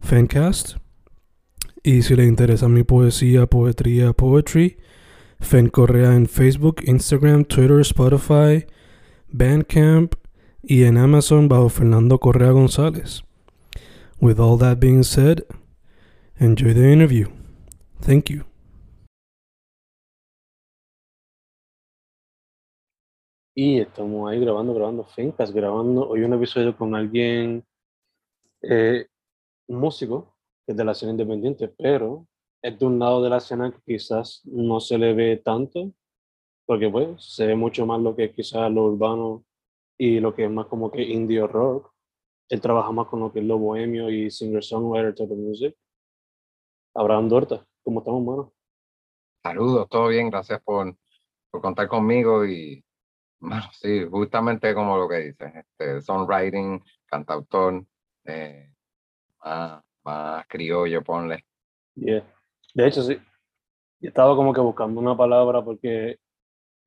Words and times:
Fancast. 0.00 0.76
Y 1.82 2.02
si 2.02 2.16
le 2.16 2.24
interesa 2.24 2.68
mi 2.68 2.82
poesía, 2.82 3.46
poetría, 3.46 4.12
poetry, 4.12 4.78
Fen 5.40 5.68
Correa 5.68 6.14
en 6.14 6.26
Facebook, 6.26 6.82
Instagram, 6.84 7.44
Twitter, 7.44 7.80
Spotify, 7.80 8.66
Bandcamp 9.28 10.14
y 10.62 10.84
en 10.84 10.98
Amazon 10.98 11.48
bajo 11.48 11.68
Fernando 11.68 12.18
Correa 12.18 12.50
González. 12.50 13.22
With 14.20 14.40
all 14.40 14.58
that 14.58 14.78
being 14.80 15.04
said, 15.04 15.44
enjoy 16.38 16.74
the 16.74 16.92
interview. 16.92 17.28
Thank 18.00 18.30
you. 18.30 18.44
Y 23.54 23.80
estamos 23.80 24.30
ahí 24.30 24.38
grabando, 24.38 24.72
grabando 24.72 25.04
Fencas, 25.04 25.52
grabando 25.52 26.08
hoy 26.08 26.22
un 26.22 26.32
episodio 26.32 26.76
con 26.76 26.94
alguien, 26.94 27.64
eh, 28.62 29.06
un 29.68 29.78
músico, 29.78 30.36
es 30.66 30.76
de 30.76 30.84
la 30.84 30.92
escena 30.92 31.12
independiente, 31.12 31.68
pero 31.68 32.26
es 32.62 32.78
de 32.78 32.86
un 32.86 32.98
lado 32.98 33.22
de 33.22 33.30
la 33.30 33.38
escena 33.38 33.70
que 33.70 33.80
quizás 33.84 34.42
no 34.44 34.80
se 34.80 34.98
le 34.98 35.14
ve 35.14 35.36
tanto, 35.36 35.92
porque 36.66 36.90
pues 36.90 37.24
se 37.24 37.46
ve 37.46 37.54
mucho 37.54 37.86
más 37.86 38.00
lo 38.00 38.14
que 38.14 38.24
es 38.24 38.34
quizás 38.34 38.70
lo 38.70 38.84
urbano 38.84 39.44
y 39.98 40.20
lo 40.20 40.34
que 40.34 40.44
es 40.44 40.50
más 40.50 40.66
como 40.66 40.90
que 40.90 41.02
indie 41.02 41.46
rock. 41.46 41.92
Él 42.50 42.60
trabaja 42.60 42.90
más 42.92 43.06
con 43.08 43.20
lo 43.20 43.32
que 43.32 43.40
es 43.40 43.44
lo 43.44 43.58
bohemio 43.58 44.10
y 44.10 44.30
singer-songwriter 44.30 45.14
type 45.14 45.32
of 45.32 45.38
music. 45.38 45.76
Abraham 46.94 47.28
Dorta, 47.28 47.66
¿cómo 47.82 48.00
estamos, 48.00 48.24
mano? 48.24 48.52
Saludos, 49.42 49.88
todo 49.88 50.08
bien, 50.08 50.30
gracias 50.30 50.60
por, 50.62 50.96
por 51.50 51.60
contar 51.60 51.88
conmigo 51.88 52.44
y 52.44 52.84
bueno, 53.40 53.62
sí, 53.72 54.04
justamente 54.10 54.74
como 54.74 54.98
lo 54.98 55.08
que 55.08 55.18
dices, 55.18 55.52
este, 55.54 56.00
songwriting, 56.00 56.82
cantautor, 57.06 57.84
eh, 58.24 58.72
más, 59.44 59.82
más 60.04 60.46
criollo, 60.48 61.02
ponle. 61.02 61.44
Yeah. 61.94 62.24
De 62.74 62.86
hecho, 62.86 63.02
sí. 63.02 63.16
Yo 64.00 64.08
estaba 64.08 64.36
como 64.36 64.52
que 64.52 64.60
buscando 64.60 65.00
una 65.00 65.16
palabra 65.16 65.64
porque 65.64 66.18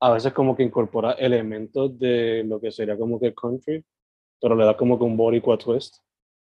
a 0.00 0.10
veces 0.12 0.32
como 0.32 0.56
que 0.56 0.62
incorpora 0.62 1.12
elementos 1.12 1.98
de 1.98 2.42
lo 2.44 2.60
que 2.60 2.72
sería 2.72 2.96
como 2.96 3.20
que 3.20 3.34
country, 3.34 3.84
pero 4.40 4.54
le 4.54 4.64
da 4.64 4.76
como 4.76 4.98
que 4.98 5.04
un 5.04 5.16
boricua 5.16 5.58
twist. 5.58 5.96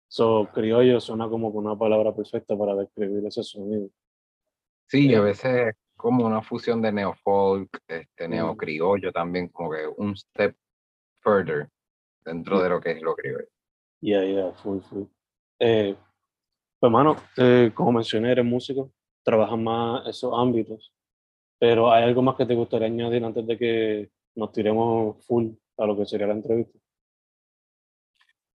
So, 0.07 0.47
criollo 0.53 1.00
suena 1.00 1.28
como 1.29 1.51
que 1.51 1.57
una 1.57 1.75
palabra 1.78 2.13
perfecta 2.13 2.56
para 2.57 2.75
describir 2.75 3.25
ese 3.25 3.44
sonido. 3.44 3.90
Sí, 4.88 5.13
a 5.16 5.17
Eh, 5.19 5.22
veces 5.22 5.75
como 5.95 6.25
una 6.25 6.41
fusión 6.41 6.81
de 6.81 6.91
neofolk, 6.91 7.69
este, 7.88 8.28
Mm. 8.28 8.31
neocriollo 8.31 9.11
también, 9.11 9.47
como 9.50 9.72
que 9.72 9.88
un 9.97 10.16
step 10.16 10.56
further 11.22 11.69
dentro 12.25 12.56
Yeah, 12.57 12.63
de 12.63 12.69
lo 12.69 12.81
que 12.81 12.91
es 12.91 13.01
lo 13.01 13.16
criollo. 13.16 13.47
yeah, 14.01 14.23
yeah, 14.25 14.51
full, 14.53 14.79
full. 14.81 15.06
Eh, 15.63 15.95
pues, 16.79 16.91
mano, 16.91 17.16
eh, 17.38 17.72
como 17.75 17.91
mencioné, 17.91 18.31
eres 18.31 18.45
músico, 18.45 18.91
trabajas 19.23 19.59
más 19.59 20.07
esos 20.07 20.33
ámbitos, 20.35 20.91
pero 21.59 21.91
¿hay 21.91 22.03
algo 22.03 22.23
más 22.23 22.35
que 22.35 22.47
te 22.47 22.55
gustaría 22.55 22.88
añadir 22.88 23.23
antes 23.23 23.45
de 23.45 23.57
que 23.59 24.11
nos 24.33 24.51
tiremos 24.51 25.23
full 25.23 25.51
a 25.77 25.85
lo 25.85 25.95
que 25.95 26.07
sería 26.07 26.25
la 26.25 26.33
entrevista? 26.33 26.79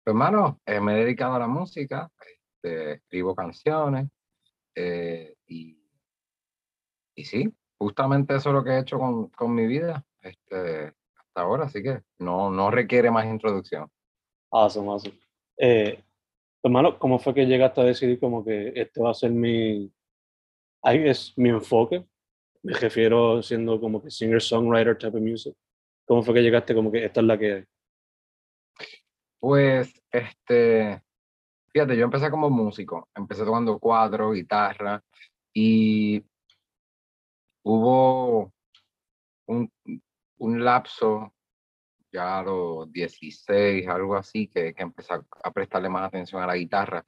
Pues, 0.03 0.13
hermano, 0.13 0.59
eh, 0.65 0.79
me 0.81 0.93
he 0.93 1.03
dedicado 1.03 1.35
a 1.35 1.39
la 1.39 1.47
música, 1.47 2.09
este, 2.19 2.93
escribo 2.93 3.35
canciones 3.35 4.09
eh, 4.73 5.35
y, 5.45 5.77
y 7.13 7.23
sí, 7.23 7.53
justamente 7.77 8.35
eso 8.35 8.49
es 8.49 8.55
lo 8.55 8.63
que 8.63 8.71
he 8.71 8.79
hecho 8.79 8.97
con, 8.97 9.29
con 9.29 9.53
mi 9.53 9.67
vida 9.67 10.03
este, 10.21 10.87
hasta 11.15 11.41
ahora, 11.41 11.65
así 11.65 11.83
que 11.83 12.01
no, 12.17 12.49
no 12.49 12.71
requiere 12.71 13.11
más 13.11 13.27
introducción. 13.27 13.87
Awesome, 14.49 14.89
awesome. 14.89 15.19
Eh, 15.57 16.03
hermano, 16.67 16.97
¿cómo 16.97 17.19
fue 17.19 17.33
que 17.33 17.45
llegaste 17.45 17.81
a 17.81 17.85
decidir 17.85 18.19
como 18.19 18.43
que 18.43 18.73
este 18.75 19.01
va 19.01 19.11
a 19.11 19.13
ser 19.13 19.31
mi, 19.31 19.91
ahí 20.81 21.07
es 21.07 21.33
mi 21.37 21.49
enfoque? 21.49 22.05
Me 22.63 22.73
refiero 22.73 23.43
siendo 23.43 23.79
como 23.79 24.01
que 24.01 24.09
singer-songwriter 24.09 24.97
type 24.97 25.17
of 25.17 25.23
music. 25.23 25.55
¿Cómo 26.05 26.23
fue 26.23 26.33
que 26.33 26.41
llegaste 26.41 26.73
como 26.73 26.91
que 26.91 27.05
esta 27.05 27.21
es 27.21 27.25
la 27.27 27.37
que... 27.37 27.65
Pues, 29.39 29.93
este, 30.11 31.03
fíjate, 31.71 31.95
yo 31.95 32.05
empecé 32.05 32.31
como 32.31 32.49
músico, 32.49 33.09
empecé 33.13 33.45
tocando 33.45 33.77
cuatro, 33.77 34.31
guitarra, 34.31 35.03
y 35.53 36.23
hubo 37.63 38.51
un, 39.47 39.71
un 40.39 40.65
lapso, 40.65 41.34
ya 42.15 42.39
a 42.39 42.43
los 42.43 42.91
16, 42.91 43.87
algo 43.87 44.15
así, 44.15 44.47
que, 44.47 44.73
que 44.73 44.83
empecé 44.83 45.13
a, 45.13 45.51
prestarle 45.51 45.89
más 45.89 46.07
atención 46.07 46.41
a 46.41 46.47
la 46.47 46.55
guitarra, 46.55 47.05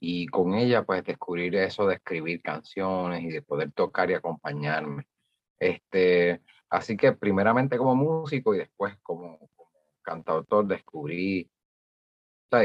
y 0.00 0.26
con 0.28 0.54
ella, 0.54 0.84
pues, 0.84 1.04
descubrir 1.04 1.56
eso 1.56 1.86
de 1.86 1.96
escribir 1.96 2.42
canciones 2.42 3.22
y 3.22 3.30
de 3.30 3.42
poder 3.42 3.72
tocar 3.72 4.10
y 4.10 4.14
acompañarme. 4.14 5.06
Este, 5.58 6.42
así 6.70 6.96
que 6.96 7.12
primeramente 7.12 7.78
como 7.78 7.94
músico 7.96 8.54
y 8.54 8.58
después 8.58 8.96
como, 9.02 9.38
como 9.56 9.70
cantautor 10.02 10.66
descubrí 10.66 11.50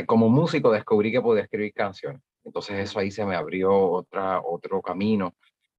como 0.06 0.30
músico 0.30 0.72
descubrí 0.72 1.12
que 1.12 1.22
podía 1.22 1.44
escribir 1.44 1.74
canciones. 1.74 2.22
Entonces 2.44 2.80
eso 2.80 3.00
ahí 3.00 3.12
se 3.12 3.26
me 3.26 3.36
abrió 3.36 3.76
otra, 3.76 4.42
otro 4.42 4.82
camino 4.82 5.36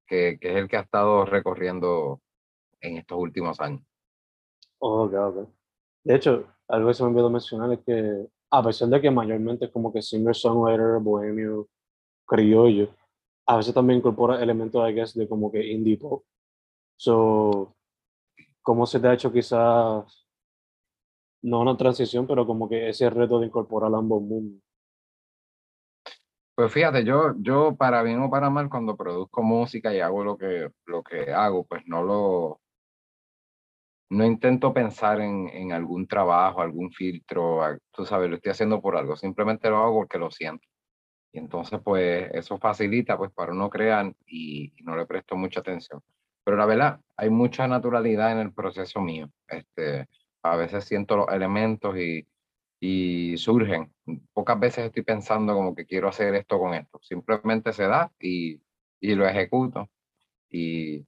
que, 0.06 0.38
que 0.40 0.50
es 0.50 0.56
el 0.56 0.68
que 0.68 0.76
ha 0.76 0.80
estado 0.80 1.24
recorriendo 1.24 2.20
en 2.80 2.96
estos 2.98 3.18
últimos 3.18 3.60
años. 3.60 3.82
Oh, 4.78 5.04
ok, 5.04 5.14
ok. 5.14 5.59
De 6.04 6.14
hecho, 6.16 6.46
algo 6.68 6.88
que 6.88 6.94
se 6.94 7.02
me 7.02 7.10
olvidó 7.10 7.30
mencionar 7.30 7.72
es 7.72 7.80
que 7.80 8.26
a 8.50 8.62
pesar 8.62 8.88
de 8.88 9.00
que 9.00 9.10
mayormente 9.10 9.70
como 9.70 9.92
que 9.92 10.02
singer-songwriter, 10.02 11.00
bohemio, 11.00 11.68
criollo, 12.26 12.88
a 13.46 13.56
veces 13.56 13.74
también 13.74 13.98
incorpora 13.98 14.42
elementos, 14.42 14.88
I 14.88 14.92
guess, 14.92 15.14
de 15.14 15.28
como 15.28 15.50
que 15.50 15.64
indie 15.66 15.98
pop. 15.98 16.24
So, 16.96 17.74
¿cómo 18.62 18.86
se 18.86 19.00
te 19.00 19.08
ha 19.08 19.14
hecho 19.14 19.32
quizás, 19.32 20.26
no 21.42 21.60
una 21.60 21.76
transición, 21.76 22.26
pero 22.26 22.46
como 22.46 22.68
que 22.68 22.88
ese 22.88 23.08
reto 23.10 23.40
de 23.40 23.46
incorporar 23.46 23.92
ambos 23.94 24.22
mundos? 24.22 24.62
Pues 26.54 26.72
fíjate, 26.72 27.04
yo, 27.04 27.34
yo 27.38 27.74
para 27.76 28.02
bien 28.02 28.20
o 28.22 28.30
para 28.30 28.50
mal, 28.50 28.68
cuando 28.68 28.96
produzco 28.96 29.42
música 29.42 29.94
y 29.94 30.00
hago 30.00 30.22
lo 30.22 30.36
que, 30.36 30.70
lo 30.86 31.02
que 31.02 31.32
hago, 31.32 31.64
pues 31.64 31.82
no 31.86 32.02
lo, 32.02 32.60
no 34.10 34.24
intento 34.26 34.74
pensar 34.74 35.20
en, 35.20 35.48
en 35.48 35.72
algún 35.72 36.06
trabajo, 36.06 36.60
algún 36.60 36.90
filtro, 36.92 37.60
tú 37.92 38.04
sabes, 38.04 38.28
lo 38.28 38.36
estoy 38.36 38.50
haciendo 38.52 38.80
por 38.82 38.96
algo, 38.96 39.16
simplemente 39.16 39.70
lo 39.70 39.78
hago 39.78 39.94
porque 40.00 40.18
lo 40.18 40.30
siento. 40.30 40.66
Y 41.32 41.38
entonces, 41.38 41.80
pues, 41.84 42.28
eso 42.34 42.58
facilita, 42.58 43.16
pues, 43.16 43.30
para 43.32 43.52
uno 43.52 43.70
crear 43.70 44.12
y, 44.26 44.72
y 44.76 44.82
no 44.82 44.96
le 44.96 45.06
presto 45.06 45.36
mucha 45.36 45.60
atención. 45.60 46.02
Pero 46.44 46.56
la 46.56 46.66
verdad, 46.66 47.00
hay 47.16 47.30
mucha 47.30 47.68
naturalidad 47.68 48.32
en 48.32 48.38
el 48.38 48.52
proceso 48.52 49.00
mío. 49.00 49.30
Este, 49.46 50.08
a 50.42 50.56
veces 50.56 50.84
siento 50.84 51.16
los 51.16 51.28
elementos 51.28 51.96
y, 51.96 52.26
y 52.80 53.36
surgen. 53.36 53.92
Pocas 54.32 54.58
veces 54.58 54.86
estoy 54.86 55.04
pensando 55.04 55.54
como 55.54 55.74
que 55.74 55.86
quiero 55.86 56.08
hacer 56.08 56.34
esto 56.34 56.58
con 56.58 56.74
esto. 56.74 56.98
Simplemente 57.02 57.72
se 57.72 57.86
da 57.86 58.10
y, 58.18 58.60
y 59.00 59.14
lo 59.14 59.28
ejecuto. 59.28 59.88
Y, 60.48 61.06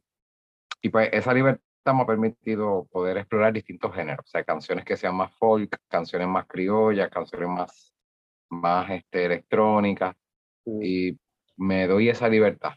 y 0.82 0.88
pues 0.90 1.08
esa 1.12 1.34
libertad 1.34 1.62
me 1.86 2.02
ha 2.02 2.06
permitido 2.06 2.86
poder 2.90 3.16
explorar 3.16 3.52
distintos 3.52 3.94
géneros. 3.94 4.24
O 4.26 4.28
sea, 4.28 4.44
canciones 4.44 4.84
que 4.84 4.96
sean 4.96 5.16
más 5.16 5.34
folk, 5.34 5.76
canciones 5.88 6.28
más 6.28 6.46
criollas, 6.46 7.10
canciones 7.10 7.48
más, 7.48 7.94
más 8.50 8.90
este, 8.90 9.24
electrónicas. 9.26 10.14
Mm, 10.64 10.82
Y 10.82 11.18
me 11.56 11.86
doy 11.86 12.08
esa 12.08 12.28
libertad. 12.28 12.72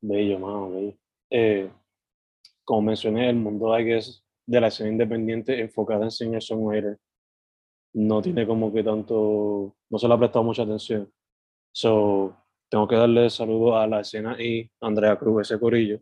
Bello, 0.00 0.38
mano, 0.38 0.70
bello. 0.70 0.94
Eh, 1.30 1.70
como 2.64 2.82
mencioné, 2.82 3.28
el 3.30 3.36
mundo 3.36 3.76
I 3.78 3.84
guess, 3.84 4.24
de 4.46 4.60
la 4.60 4.68
escena 4.68 4.90
independiente 4.90 5.60
enfocada 5.60 6.04
en 6.04 6.10
singer-songwriter 6.10 6.98
no 7.94 8.20
tiene 8.20 8.46
como 8.46 8.72
que 8.72 8.84
tanto, 8.84 9.74
no 9.88 9.98
se 9.98 10.06
le 10.06 10.14
ha 10.14 10.18
prestado 10.18 10.44
mucha 10.44 10.62
atención. 10.62 11.10
So, 11.72 12.36
tengo 12.68 12.86
que 12.86 12.96
darle 12.96 13.30
saludo 13.30 13.76
a 13.76 13.86
la 13.86 14.00
escena 14.00 14.40
y 14.40 14.70
Andrea 14.80 15.16
Cruz, 15.16 15.42
ese 15.50 15.58
corillo, 15.58 16.00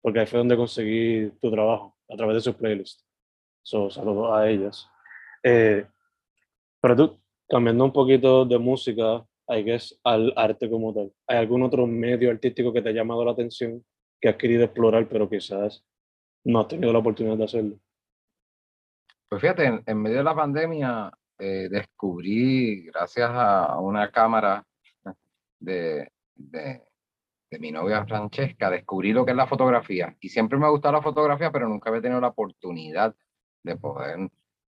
porque 0.00 0.20
ahí 0.20 0.26
fue 0.26 0.38
donde 0.38 0.56
conseguí 0.56 1.30
tu 1.40 1.50
trabajo, 1.50 1.96
a 2.08 2.16
través 2.16 2.36
de 2.36 2.40
sus 2.40 2.54
playlists. 2.54 3.04
So, 3.62 3.90
saludos 3.90 4.30
a 4.32 4.48
ellas. 4.48 4.88
Eh, 5.42 5.86
pero 6.80 6.96
tú, 6.96 7.20
cambiando 7.48 7.84
un 7.84 7.92
poquito 7.92 8.44
de 8.44 8.58
música, 8.58 9.24
hay 9.46 9.64
que 9.64 9.78
al 10.04 10.32
arte 10.36 10.70
como 10.70 10.94
tal. 10.94 11.12
¿Hay 11.26 11.38
algún 11.38 11.62
otro 11.62 11.86
medio 11.86 12.30
artístico 12.30 12.72
que 12.72 12.82
te 12.82 12.90
ha 12.90 12.92
llamado 12.92 13.24
la 13.24 13.32
atención, 13.32 13.84
que 14.20 14.28
has 14.28 14.36
querido 14.36 14.64
explorar, 14.64 15.08
pero 15.08 15.28
quizás 15.28 15.84
no 16.44 16.60
has 16.60 16.68
tenido 16.68 16.92
la 16.92 17.00
oportunidad 17.00 17.36
de 17.36 17.44
hacerlo? 17.44 17.80
Pues 19.28 19.40
fíjate, 19.42 19.82
en, 19.84 20.02
medio 20.02 20.18
de 20.18 20.24
la 20.24 20.34
pandemia 20.34 21.12
eh, 21.38 21.68
descubrí, 21.70 22.86
gracias 22.86 23.30
a 23.32 23.78
una 23.78 24.10
cámara 24.10 24.64
de, 25.60 26.10
de, 26.34 26.82
mi 27.58 27.72
novia 27.72 28.04
Francesca, 28.04 28.70
descubrí 28.70 29.12
lo 29.12 29.24
que 29.24 29.32
es 29.32 29.36
la 29.36 29.46
fotografía. 29.46 30.16
Y 30.20 30.28
siempre 30.28 30.58
me 30.58 30.66
ha 30.66 30.70
gustado 30.70 30.94
la 30.94 31.02
fotografía, 31.02 31.50
pero 31.50 31.68
nunca 31.68 31.90
había 31.90 32.02
tenido 32.02 32.20
la 32.20 32.28
oportunidad 32.28 33.14
de 33.62 33.76
poder 33.76 34.30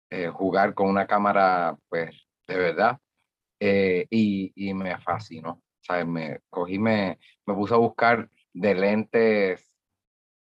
eh, 0.09 0.27
jugar 0.29 0.73
con 0.73 0.87
una 0.87 1.05
cámara, 1.05 1.77
pues, 1.89 2.27
de 2.47 2.57
verdad. 2.57 2.97
Eh, 3.59 4.07
y, 4.09 4.53
y, 4.55 4.73
me 4.73 4.97
fascinó. 4.99 5.61
¿sabes? 5.81 6.07
Me 6.07 6.39
cogí, 6.49 6.79
me, 6.79 7.19
me 7.45 7.53
puse 7.53 7.73
a 7.73 7.77
buscar 7.77 8.29
de 8.53 8.75
lentes, 8.75 9.73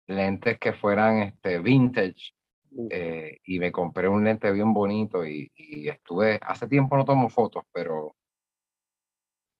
lentes 0.08 0.58
que 0.58 0.73
fueran 0.73 1.19
este, 1.19 1.58
vintage. 1.61 2.32
Eh, 2.90 3.38
y 3.44 3.58
me 3.58 3.73
compré 3.73 4.08
un 4.08 4.25
lente 4.25 4.52
bien 4.52 4.75
bonito 4.75 5.25
y, 5.25 5.50
y, 5.55 5.88
estuve, 5.88 6.38
hace 6.43 6.67
tiempo 6.67 6.96
no 6.96 7.06
tomo 7.06 7.31
fotos, 7.31 7.64
pero 7.73 8.17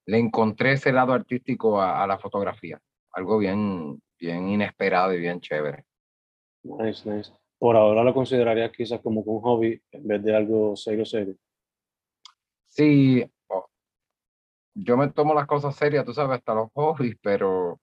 le 0.06 0.19
encontré 0.19 0.73
ese 0.73 0.93
lado 0.93 1.12
artístico 1.12 1.81
a, 1.81 2.06
la 2.06 2.19
fotografía, 2.19 2.81
algo 3.12 3.38
bien, 3.38 4.00
bien 4.19 4.49
inesperado 4.49 5.12
y 5.12 5.20
bien 5.20 5.41
chévere. 5.41 5.85
Nice, 6.62 7.08
nice. 7.08 7.32
Por 7.58 7.76
ahora 7.76 8.05
lo 8.05 8.14
considerarías 8.14 8.70
quizás 8.73 9.00
como 9.00 9.20
un 9.23 9.41
hobby 9.41 9.81
en 9.91 10.06
vez 10.06 10.23
de 10.23 10.37
algo 10.37 10.76
serio, 10.76 11.05
serio. 11.05 11.37
Sí, 12.69 13.25
yo 14.75 14.97
me 14.97 15.11
tomo 15.11 15.35
las 15.35 15.47
cosas 15.47 15.75
serias, 15.75 16.05
tú 16.05 16.12
sabes, 16.12 16.38
hasta 16.38 16.55
los 16.55 16.70
hobbies, 16.75 17.17
pero, 17.23 17.81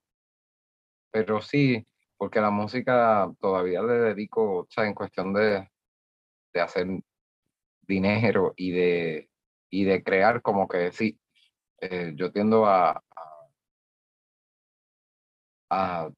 pero 1.12 1.42
sí, 1.42 1.86
porque 2.18 2.40
la 2.40 2.52
música 2.52 3.32
todavía 3.40 3.82
le 3.82 3.94
dedico, 3.94 4.60
o 4.60 4.68
sea, 4.70 4.86
en 4.86 4.94
cuestión 4.94 5.34
de, 5.34 5.68
de 6.54 6.62
hacer 6.62 6.88
dinero 7.82 8.54
y 8.56 8.72
de, 8.72 9.30
y 9.72 9.86
de 9.86 10.04
crear 10.04 10.42
como 10.44 10.68
que 10.68 10.92
sí, 10.92 11.20
eh, 11.84 12.14
yo 12.16 12.32
tiendo 12.32 12.66
a, 12.66 13.04
a, 15.70 16.10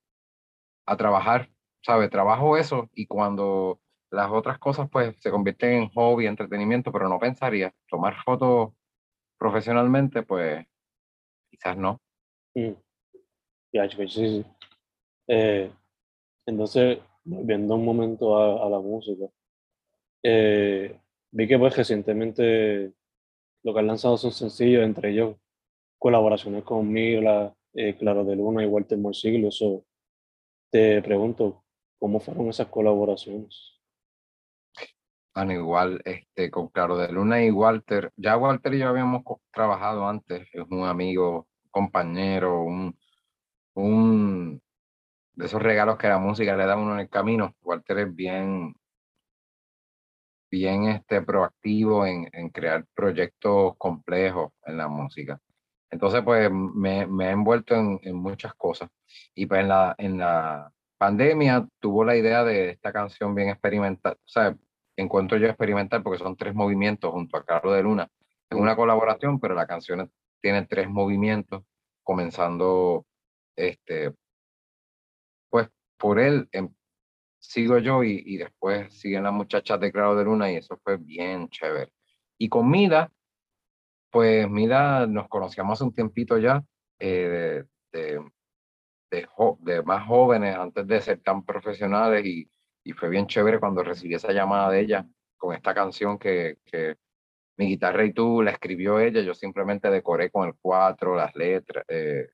a, 0.86 0.98
trabajar, 0.98 1.50
¿sabes? 1.82 2.12
Trabajo 2.12 2.56
eso 2.56 2.88
y 2.94 3.08
cuando 3.08 3.80
las 4.12 4.30
otras 4.32 4.60
cosas 4.60 4.88
pues 4.92 5.16
se 5.20 5.32
convierten 5.32 5.74
en 5.74 5.90
hobby, 5.90 6.28
entretenimiento, 6.28 6.92
pero 6.92 7.10
no 7.10 7.20
pensaría 7.20 7.74
tomar 7.90 8.16
fotos 8.24 8.74
profesionalmente, 9.40 10.22
pues 10.22 10.66
quizás 11.50 11.76
no. 11.78 12.00
Mm. 12.54 12.74
Sí, 13.72 14.08
sí. 14.08 14.46
Eh, 15.28 15.72
entonces, 16.46 17.00
volviendo 17.24 17.74
un 17.74 17.86
momento 17.86 18.38
a, 18.38 18.70
la 18.70 18.80
música, 18.80 19.26
eh, 20.24 20.98
vi 21.32 21.48
que 21.48 21.58
pues 21.58 21.76
recientemente 21.76 22.94
lo 23.64 23.74
que 23.74 23.80
han 23.80 23.88
lanzado 23.88 24.16
son 24.16 24.32
sencillos, 24.32 24.84
entre 24.84 25.10
ellos 25.10 25.36
colaboraciones 25.98 26.64
con 26.64 26.96
eh, 26.98 27.96
Claro 27.98 28.24
de 28.24 28.36
Luna 28.36 28.64
y 28.64 28.68
Walter 28.68 28.98
Morsiglio. 28.98 29.50
Eso 29.50 29.86
te 30.72 31.02
pregunto, 31.02 31.64
¿cómo 32.00 32.20
fueron 32.20 32.50
esas 32.50 32.68
colaboraciones? 32.68 33.80
Bueno, 35.34 35.52
igual, 35.52 36.02
este, 36.06 36.50
con 36.50 36.70
Claro 36.70 36.98
de 36.98 37.12
Luna 37.12 37.44
y 37.44 37.52
Walter, 37.52 38.12
ya 38.16 38.38
Walter 38.38 38.74
y 38.74 38.80
yo 38.80 38.88
habíamos 38.88 39.24
trabajado 39.52 40.08
antes, 40.08 40.48
es 40.54 40.66
un 40.70 40.86
amigo, 40.86 41.48
compañero, 41.72 42.64
un, 42.64 42.98
un 43.74 44.62
de 45.34 45.46
esos 45.46 45.62
regalos 45.62 45.98
que 45.98 46.08
la 46.08 46.20
música 46.20 46.56
le 46.56 46.66
da 46.66 46.74
a 46.74 46.78
uno 46.78 46.94
en 46.94 47.02
el 47.02 47.10
camino. 47.10 47.54
Walter 47.62 48.00
es 48.00 48.16
bien, 48.16 48.74
bien 50.50 50.86
este, 50.86 51.22
proactivo 51.22 52.06
en, 52.06 52.30
en 52.32 52.50
crear 52.50 52.86
proyectos 52.94 53.74
complejos 53.78 54.54
en 54.66 54.78
la 54.78 54.88
música. 54.88 55.42
Entonces, 55.96 56.24
pues 56.24 56.52
me, 56.52 57.08
me 57.08 57.28
he 57.28 57.32
envuelto 57.32 57.74
en, 57.74 58.02
en, 58.04 58.18
muchas 58.18 58.54
cosas. 58.56 58.90
Y 59.34 59.46
pues 59.46 59.62
en 59.62 59.70
la, 59.70 59.96
en 59.98 60.18
la 60.18 60.70
pandemia 60.98 61.66
tuvo 61.80 62.04
la 62.04 62.18
idea 62.18 62.44
de 62.44 62.72
esta 62.72 62.92
canción 62.92 63.34
bien 63.34 63.48
experimental, 63.48 64.16
o 64.16 64.28
sea, 64.28 64.58
encuentro 64.98 65.38
yo 65.38 65.48
experimental 65.48 66.04
porque 66.04 66.20
son 66.20 66.36
tres 66.36 66.54
movimientos 66.54 67.12
junto 67.12 67.38
a 67.38 67.46
Carlos 67.46 67.76
de 67.76 67.84
Luna. 67.84 68.10
Es 68.50 68.60
una 68.60 68.76
colaboración, 68.76 69.40
pero 69.40 69.56
la 69.56 69.68
canción 69.68 70.12
tiene 70.42 70.66
tres 70.66 70.90
movimientos, 70.90 71.64
comenzando, 72.04 73.06
este, 73.56 74.14
pues 75.50 75.70
por 75.98 76.20
él 76.20 76.50
em, 76.52 76.74
sigo 77.40 77.78
yo 77.78 78.04
y, 78.04 78.22
y, 78.26 78.36
después 78.36 78.94
siguen 79.00 79.24
las 79.24 79.34
muchachas 79.34 79.80
de 79.80 79.94
Claro 79.94 80.16
de 80.18 80.26
Luna 80.26 80.52
y 80.52 80.58
eso 80.58 80.78
fue 80.84 80.98
bien 80.98 81.48
chévere. 81.48 81.94
Y 82.38 82.50
con 82.50 82.70
Mida, 82.70 83.14
pues 84.16 84.50
mira, 84.50 85.06
nos 85.08 85.28
conocíamos 85.28 85.74
hace 85.74 85.84
un 85.84 85.94
tiempito 85.94 86.38
ya, 86.38 86.64
eh, 87.00 87.66
de, 87.92 88.18
de, 89.12 89.84
más 89.84 90.08
jóvenes, 90.08 90.56
antes 90.56 90.88
de 90.88 91.02
ser 91.02 91.20
tan 91.20 91.44
profesionales, 91.44 92.26
y, 92.26 92.50
fue 92.94 93.10
bien 93.10 93.28
chévere 93.28 93.60
cuando 93.60 93.84
recibí 93.84 94.14
esa 94.16 94.32
llamada 94.32 94.72
de 94.72 94.80
ella 94.80 95.06
con 95.36 95.54
esta 95.54 95.74
canción 95.74 96.18
que, 96.18 96.60
que 96.64 96.96
mi 97.58 97.68
guitarra 97.68 98.06
y 98.06 98.14
tú 98.14 98.42
la 98.42 98.52
escribió 98.52 99.02
ella, 99.02 99.20
yo 99.20 99.34
simplemente 99.34 99.90
decoré 99.90 100.32
con 100.32 100.48
el 100.48 100.56
cuatro, 100.62 101.14
las 101.14 101.36
letras, 101.36 101.84
eh, 101.90 102.30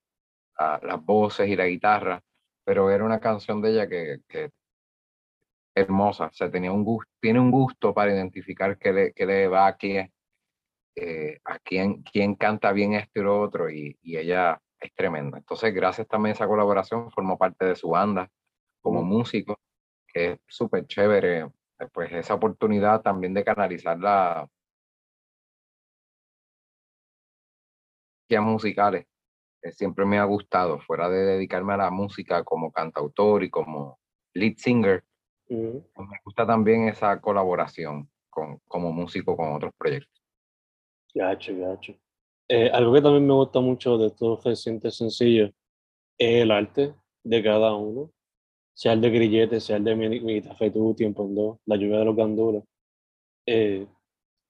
las 0.60 1.04
voces 1.04 1.50
y 1.50 1.56
la 1.56 1.66
guitarra, 1.66 2.22
pero 2.64 2.92
era 2.92 3.04
una 3.04 3.20
canción 3.20 3.60
de 3.60 3.72
ella 3.72 3.90
que, 3.90 4.20
que 4.28 4.52
hermosa, 5.74 6.28
o 6.28 6.32
sea, 6.32 6.52
tenía 6.52 6.72
un 6.72 6.84
gusto, 6.84 7.12
tiene 7.20 7.40
un 7.40 7.50
gusto 7.50 7.92
para 7.92 8.14
identificar 8.14 8.78
qué 8.78 8.94
le, 8.94 9.14
qué 9.14 9.26
le 9.26 9.48
va 9.48 9.66
a 9.66 9.78
quién 9.78 10.12
eh, 10.96 11.40
a 11.46 11.60
quién, 11.60 12.04
quién 12.04 12.36
canta 12.36 12.72
bien 12.72 12.94
esto 12.94 13.20
y 13.20 13.24
lo 13.24 13.42
otro, 13.42 13.70
y, 13.70 13.98
y, 14.02 14.18
ella 14.18 14.62
es 14.80 14.94
tremenda. 14.94 15.38
Entonces, 15.38 15.74
gracias 15.74 16.08
también 16.08 16.32
a 16.34 16.36
esa 16.36 16.48
colaboración, 16.48 17.12
formó 17.12 17.38
parte 17.38 17.66
de 17.66 17.76
su 17.76 17.90
banda 17.90 18.30
como 18.82 19.04
músico, 19.04 19.60
que 20.08 20.32
es 20.34 20.40
súper 20.48 20.88
chévere, 20.88 21.50
pues 21.94 22.12
esa 22.12 22.36
oportunidad 22.36 23.02
también 23.02 23.34
de 23.34 23.44
canalizar 23.44 24.00
la 24.00 24.48
musicales 28.40 29.06
siempre 29.74 30.06
me 30.06 30.18
ha 30.18 30.24
gustado, 30.24 30.80
fuera 30.80 31.10
de 31.10 31.24
dedicarme 31.24 31.74
a 31.74 31.78
la 31.78 31.92
música 31.92 32.44
como 32.44 32.72
cantautor 32.72 33.44
y 33.44 33.50
como 33.50 34.00
lead 34.34 34.56
singer, 34.58 35.04
pues 35.48 36.08
me 36.08 36.18
gusta 36.24 36.48
también 36.48 36.88
esa 36.88 37.20
colaboración 37.20 38.10
con, 38.30 38.60
como 38.68 38.92
músico 38.92 39.36
con 39.36 39.54
otros 39.54 39.74
proyectos. 39.78 40.21
Gacho, 41.14 41.58
gacho. 41.58 41.94
Eh, 42.48 42.70
algo 42.70 42.94
que 42.94 43.02
también 43.02 43.28
me 43.28 43.34
gusta 43.34 43.60
mucho 43.60 43.98
de 43.98 44.08
estos 44.08 44.44
recientes 44.44 44.96
sencillos 44.96 45.52
es 46.18 46.42
el 46.44 46.52
arte 46.52 46.94
de 47.24 47.44
cada 47.44 47.74
uno, 47.76 48.12
sea 48.74 48.94
el 48.94 49.02
de 49.02 49.10
Grillete, 49.10 49.60
sea 49.60 49.78
el 49.78 49.84
de 49.84 49.96
Mi, 49.96 50.20
mi 50.20 50.42
tú, 50.42 50.94
Tiempo 50.96 51.26
en 51.26 51.36
Dos, 51.36 51.60
La 51.66 51.76
Lluvia 51.76 52.00
de 52.00 52.06
los 52.06 52.16
Gandules. 52.16 52.64
Eh, 53.46 53.88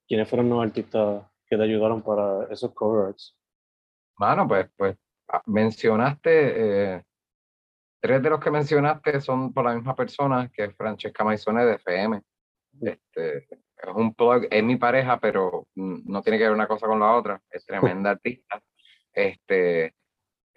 ¿Quiénes 0.07 0.27
fueron 0.27 0.49
los 0.49 0.63
artistas 0.63 1.25
que 1.45 1.57
te 1.57 1.63
ayudaron 1.63 2.01
para 2.01 2.51
esos 2.51 2.73
cover 2.73 3.07
arts? 3.07 3.35
Bueno, 4.17 4.47
pues, 4.47 4.69
pues 4.75 4.97
ah, 5.29 5.41
mencionaste, 5.45 6.95
eh, 6.95 7.03
tres 8.01 8.21
de 8.21 8.29
los 8.29 8.39
que 8.39 8.51
mencionaste 8.51 9.21
son 9.21 9.53
por 9.53 9.65
la 9.65 9.75
misma 9.75 9.95
persona, 9.95 10.49
que 10.51 10.65
es 10.65 10.75
Francesca 10.75 11.23
Maisone 11.23 11.65
de 11.65 11.75
FM. 11.75 12.21
Este, 12.81 13.47
es 13.89 13.95
un 13.95 14.13
plug, 14.13 14.47
es 14.49 14.63
mi 14.63 14.75
pareja, 14.75 15.19
pero 15.19 15.67
no 15.75 16.21
tiene 16.21 16.37
que 16.37 16.45
ver 16.45 16.53
una 16.53 16.67
cosa 16.67 16.87
con 16.87 16.99
la 16.99 17.15
otra, 17.15 17.41
es 17.49 17.65
tremenda 17.65 18.11
artista. 18.11 18.61
Este, 19.13 19.95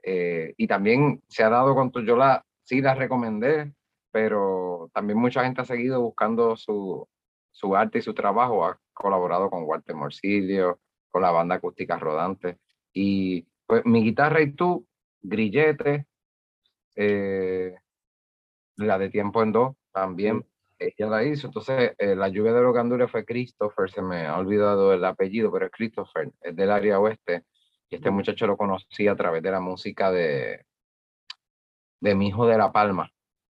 eh, 0.02 0.54
y 0.56 0.66
también 0.66 1.22
se 1.28 1.42
ha 1.42 1.48
dado 1.48 1.74
con 1.74 1.90
tu, 1.90 2.02
yo 2.02 2.16
la, 2.16 2.44
sí 2.62 2.80
la 2.80 2.94
recomendé, 2.94 3.72
pero 4.10 4.90
también 4.92 5.18
mucha 5.18 5.44
gente 5.44 5.62
ha 5.62 5.64
seguido 5.64 6.00
buscando 6.00 6.56
su, 6.56 7.08
su 7.50 7.74
arte 7.74 7.98
y 7.98 8.02
su 8.02 8.14
trabajo, 8.14 8.64
ha 8.64 8.78
colaborado 8.92 9.50
con 9.50 9.64
Walter 9.64 9.96
Morcilio, 9.96 10.80
con 11.10 11.22
la 11.22 11.30
banda 11.30 11.56
acústica 11.56 11.98
Rodante, 11.98 12.58
y 12.92 13.46
Pues 13.66 13.84
mi 13.86 14.02
guitarra 14.02 14.42
y 14.42 14.52
tú, 14.52 14.86
grillete, 15.22 16.06
eh, 16.96 17.76
la 18.76 18.98
de 18.98 19.10
tiempo 19.10 19.42
en 19.42 19.52
dos 19.52 19.76
también, 19.92 20.44
ella 20.88 21.06
la 21.08 21.24
hizo. 21.24 21.46
Entonces, 21.48 21.92
eh, 21.98 22.14
la 22.16 22.28
lluvia 22.28 22.52
de 22.52 22.62
los 22.62 22.74
gandules 22.74 23.10
fue 23.10 23.24
Christopher, 23.24 23.90
se 23.90 24.02
me 24.02 24.26
ha 24.26 24.38
olvidado 24.38 24.92
el 24.92 25.04
apellido, 25.04 25.52
pero 25.52 25.66
es 25.66 25.72
Christopher, 25.72 26.30
es 26.40 26.56
del 26.56 26.70
área 26.70 27.00
oeste. 27.00 27.44
Y 27.90 27.96
este 27.96 28.10
muchacho 28.10 28.46
lo 28.46 28.56
conocí 28.56 29.08
a 29.08 29.16
través 29.16 29.42
de 29.42 29.50
la 29.50 29.60
música 29.60 30.10
de, 30.10 30.64
de 32.00 32.14
Mi 32.14 32.28
Hijo 32.28 32.46
de 32.46 32.58
la 32.58 32.72
Palma. 32.72 33.10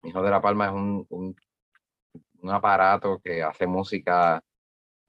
Mi 0.01 0.09
Hijo 0.09 0.21
de 0.21 0.31
la 0.31 0.41
Palma 0.41 0.67
es 0.67 0.73
un, 0.73 1.05
un, 1.09 1.35
un 2.41 2.49
aparato 2.51 3.19
que 3.23 3.43
hace 3.43 3.67
música 3.67 4.43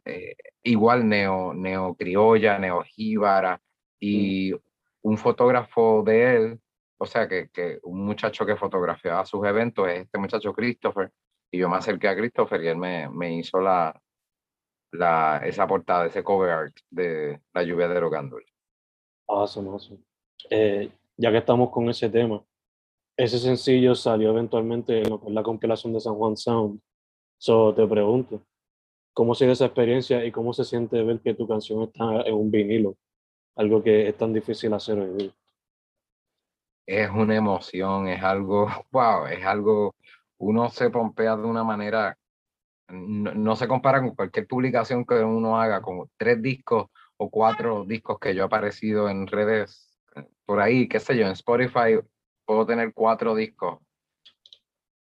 eh, 0.06 0.37
igual 0.62 1.08
neo, 1.08 1.52
neo 1.52 1.94
criolla, 1.96 2.58
neo 2.58 2.82
jíbara, 2.82 3.61
y 3.99 4.52
un 5.02 5.18
fotógrafo 5.18 6.02
de 6.04 6.37
él, 6.37 6.61
o 6.99 7.06
sea, 7.06 7.28
que, 7.28 7.49
que 7.50 7.80
un 7.82 8.04
muchacho 8.04 8.46
que 8.46 8.56
fotografiaba 8.56 9.25
sus 9.26 9.44
eventos 9.46 9.88
es 9.88 10.00
este 10.02 10.18
muchacho 10.18 10.52
Christopher, 10.52 11.12
y 11.50 11.58
yo 11.58 11.68
me 11.68 11.76
acerqué 11.76 12.08
a 12.08 12.16
Christopher 12.16 12.62
y 12.62 12.68
él 12.68 12.76
me, 12.76 13.08
me 13.08 13.36
hizo 13.36 13.60
la, 13.60 14.00
la, 14.92 15.40
esa 15.44 15.66
portada, 15.66 16.06
ese 16.06 16.22
cover 16.22 16.50
art 16.50 16.76
de 16.90 17.40
La 17.54 17.62
lluvia 17.62 17.88
de 17.88 18.00
Rogándole. 18.00 18.46
Awesome, 19.28 19.70
awesome. 19.70 20.00
Eh, 20.50 20.90
ya 21.16 21.30
que 21.30 21.38
estamos 21.38 21.70
con 21.70 21.88
ese 21.88 22.08
tema, 22.08 22.44
ese 23.16 23.38
sencillo 23.38 23.94
salió 23.94 24.30
eventualmente 24.30 25.00
en 25.00 25.10
lo 25.10 25.20
que 25.20 25.28
es 25.28 25.32
la 25.32 25.42
compilación 25.42 25.92
de 25.92 26.00
San 26.00 26.14
Juan 26.14 26.36
Sound. 26.36 26.80
So, 27.38 27.74
te 27.74 27.86
pregunto, 27.86 28.42
¿cómo 29.12 29.34
sigue 29.34 29.52
esa 29.52 29.66
experiencia 29.66 30.24
y 30.24 30.32
cómo 30.32 30.52
se 30.52 30.64
siente 30.64 31.02
ver 31.02 31.20
que 31.20 31.34
tu 31.34 31.48
canción 31.48 31.82
está 31.82 32.22
en 32.22 32.34
un 32.34 32.50
vinilo? 32.50 32.96
Algo 33.56 33.82
que 33.82 34.08
es 34.08 34.16
tan 34.16 34.32
difícil 34.32 34.72
hacer 34.74 34.98
hoy 34.98 35.14
día. 35.16 35.32
Es 36.86 37.10
una 37.10 37.34
emoción, 37.34 38.06
es 38.08 38.22
algo, 38.22 38.68
wow, 38.92 39.26
es 39.26 39.44
algo, 39.44 39.94
uno 40.38 40.69
se 40.71 40.90
pompea 40.90 41.37
de 41.37 41.45
una 41.45 41.64
manera, 41.64 42.16
no, 42.88 43.57
se 43.57 43.69
compara 43.69 44.00
con 44.00 44.14
cualquier 44.14 44.47
publicación 44.47 45.05
que 45.05 45.14
uno 45.14 45.61
haga, 45.61 45.83
con 45.83 46.11
tres 46.16 46.40
discos 46.43 46.87
o 47.16 47.31
cuatro 47.31 47.85
discos 47.85 48.19
que 48.19 48.35
yo 48.35 48.43
he 48.43 48.47
aparecido 48.47 49.09
en 49.09 49.26
redes 49.26 49.99
eh, 50.14 50.26
por 50.45 50.61
ahí, 50.61 50.88
qué 50.88 51.00
sé 51.00 51.16
yo, 51.16 51.26
en 51.26 51.33
Spotify 51.33 51.99
puedo 52.45 52.66
tener 52.66 52.93
cuatro 52.95 53.35
discos. 53.35 53.81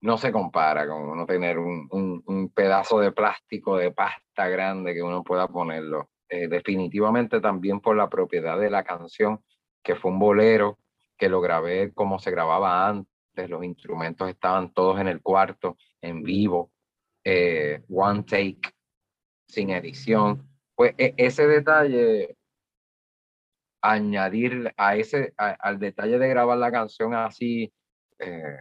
No 0.01 0.17
se 0.17 0.31
compara 0.31 0.87
con 0.87 1.09
uno 1.09 1.25
tener 1.25 1.57
un 1.59 2.51
pedazo 2.55 2.99
de 2.99 3.11
plástico 3.11 3.75
de 3.77 3.91
pasta 3.91 4.47
grande 4.47 4.93
que 4.93 5.03
uno 5.03 5.23
pueda 5.23 5.47
ponerlo. 5.47 6.09
Eh, 6.29 6.47
definitivamente 6.47 7.41
también 7.41 7.79
por 7.79 7.95
la 7.95 8.07
propiedad 8.07 8.59
de 8.59 8.69
la 8.69 8.83
canción, 8.83 9.43
que 9.81 9.95
fue 9.95 10.11
un 10.11 10.19
bolero, 10.19 10.77
que 11.17 11.27
lo 11.27 11.41
grabé 11.41 11.91
como 11.91 12.19
se 12.19 12.29
grababa 12.29 12.87
antes, 12.87 13.08
los 13.47 13.63
instrumentos 13.63 14.29
estaban 14.29 14.73
todos 14.73 14.99
en 14.99 15.07
el 15.07 15.21
cuarto, 15.21 15.77
en 16.01 16.23
vivo, 16.23 16.71
eh, 17.23 17.83
one 17.89 18.23
take, 18.23 18.73
sin 19.47 19.69
edición. 19.69 20.47
Pues 20.75 20.93
e 20.97 21.13
ese 21.17 21.47
detalle 21.47 22.35
añadir 23.81 24.73
a 24.77 24.95
ese, 24.95 25.33
al 25.37 25.79
detalle 25.79 26.19
de 26.19 26.27
grabar 26.27 26.57
la 26.57 26.71
canción 26.71 27.13
así 27.13 27.71
eh, 28.19 28.57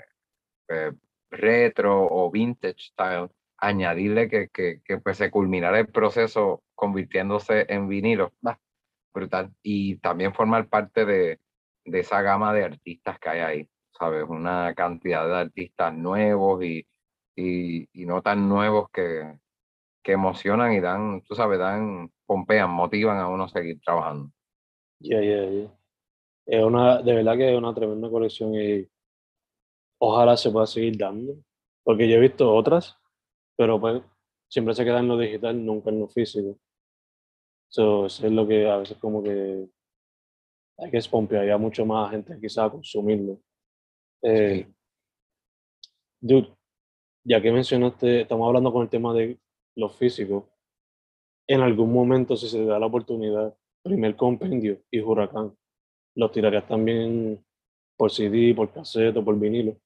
eh, 0.68 0.92
retro 1.30 2.06
o 2.10 2.30
vintage 2.30 2.90
style, 2.90 3.28
añadirle 3.58 4.28
que, 4.28 4.48
que, 4.50 4.98
pues 4.98 5.16
se 5.16 5.30
culminara 5.30 5.80
el 5.80 5.88
proceso 5.88 6.62
convirtiéndose 6.74 7.66
en 7.68 7.88
vinilo, 7.88 8.32
brutal. 9.12 9.52
Y 9.62 9.96
también 9.98 10.34
formar 10.34 10.68
parte 10.68 11.04
de, 11.04 11.40
de 11.84 12.00
esa 12.00 12.22
gama 12.22 12.52
de 12.54 12.64
artistas 12.64 13.18
que 13.18 13.28
hay 13.28 13.40
ahí, 13.40 13.68
¿sabes? 13.98 14.24
Una 14.28 14.74
cantidad 14.74 15.26
de 15.26 15.34
artistas 15.34 15.94
nuevos 15.94 16.62
y, 16.64 16.86
y, 17.36 17.88
y 17.92 18.06
no 18.06 18.22
tan 18.22 18.48
nuevos 18.48 18.90
que, 18.90 19.38
que 20.02 20.12
emocionan 20.12 20.72
y 20.72 20.80
dan, 20.80 21.22
tú 21.22 21.34
sabes, 21.34 21.58
dan, 21.58 22.10
pompean, 22.26 22.70
motivan 22.70 23.18
a 23.18 23.28
uno 23.28 23.44
a 23.44 23.48
seguir 23.48 23.80
trabajando. 23.80 24.30
Yeah, 25.00 25.20
yeah, 25.20 25.50
yeah. 25.50 25.78
Es 26.46 26.64
una, 26.64 27.02
de 27.02 27.14
verdad 27.14 27.36
que 27.36 27.52
es 27.52 27.58
una 27.58 27.74
tremenda 27.74 28.08
colección 28.08 28.54
y 28.54 28.88
ojalá 30.00 30.36
se 30.36 30.50
pueda 30.50 30.66
seguir 30.66 30.96
dando, 30.96 31.34
porque 31.84 32.08
yo 32.08 32.16
he 32.16 32.20
visto 32.20 32.54
otras, 32.54 32.96
pero 33.56 33.78
pues 33.78 34.02
siempre 34.48 34.74
se 34.74 34.84
queda 34.84 35.00
en 35.00 35.08
lo 35.08 35.18
digital, 35.18 35.64
nunca 35.64 35.90
en 35.90 36.00
lo 36.00 36.08
físico. 36.08 36.58
So, 37.70 38.06
eso 38.06 38.26
es 38.26 38.32
lo 38.32 38.48
que 38.48 38.66
a 38.66 38.78
veces 38.78 38.96
como 38.96 39.22
que 39.22 39.68
hay 40.78 40.90
que 40.90 41.00
pompear 41.10 41.58
mucho 41.58 41.84
más 41.84 42.10
gente 42.10 42.38
quizás 42.40 42.66
a 42.66 42.70
consumirlo. 42.70 43.40
Eh, 44.22 44.66
dude, 46.20 46.52
ya 47.24 47.40
que 47.40 47.52
mencionaste, 47.52 48.22
estamos 48.22 48.46
hablando 48.46 48.72
con 48.72 48.82
el 48.82 48.88
tema 48.88 49.14
de 49.14 49.38
lo 49.76 49.88
físico, 49.88 50.48
en 51.46 51.60
algún 51.60 51.92
momento 51.92 52.36
si 52.36 52.48
se 52.48 52.58
te 52.58 52.64
da 52.66 52.78
la 52.78 52.86
oportunidad, 52.86 53.56
primer 53.82 54.16
compendio 54.16 54.82
y 54.90 55.00
huracán, 55.00 55.56
los 56.14 56.32
tirarías 56.32 56.66
también 56.66 57.44
por 57.96 58.10
CD, 58.10 58.54
por 58.54 58.72
cassette 58.72 59.22
por 59.22 59.38
vinilo. 59.38 59.76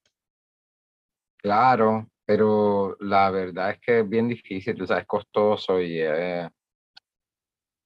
Claro, 1.36 2.08
pero 2.24 2.96
la 3.00 3.30
verdad 3.30 3.72
es 3.72 3.80
que 3.80 4.00
es 4.00 4.08
bien 4.08 4.28
difícil, 4.28 4.80
o 4.80 4.86
sea, 4.86 4.98
es 4.98 5.06
costoso 5.06 5.80
y 5.80 6.00
eh, 6.00 6.48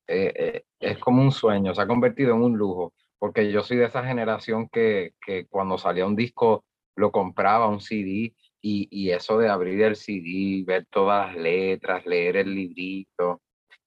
eh, 0.06 0.64
es 0.78 0.98
como 0.98 1.22
un 1.22 1.32
sueño, 1.32 1.74
se 1.74 1.80
ha 1.80 1.86
convertido 1.86 2.34
en 2.34 2.42
un 2.42 2.56
lujo, 2.56 2.92
porque 3.18 3.50
yo 3.50 3.62
soy 3.62 3.78
de 3.78 3.86
esa 3.86 4.04
generación 4.04 4.68
que, 4.68 5.12
que 5.24 5.46
cuando 5.46 5.78
salía 5.78 6.06
un 6.06 6.16
disco 6.16 6.64
lo 6.96 7.12
compraba, 7.12 7.68
un 7.68 7.80
CD, 7.80 8.34
y, 8.60 8.88
y 8.90 9.10
eso 9.10 9.38
de 9.38 9.48
abrir 9.48 9.82
el 9.82 9.96
CD, 9.96 10.64
ver 10.66 10.86
todas 10.90 11.28
las 11.28 11.36
letras, 11.36 12.06
leer 12.06 12.36
el 12.38 12.54
librito, 12.54 13.42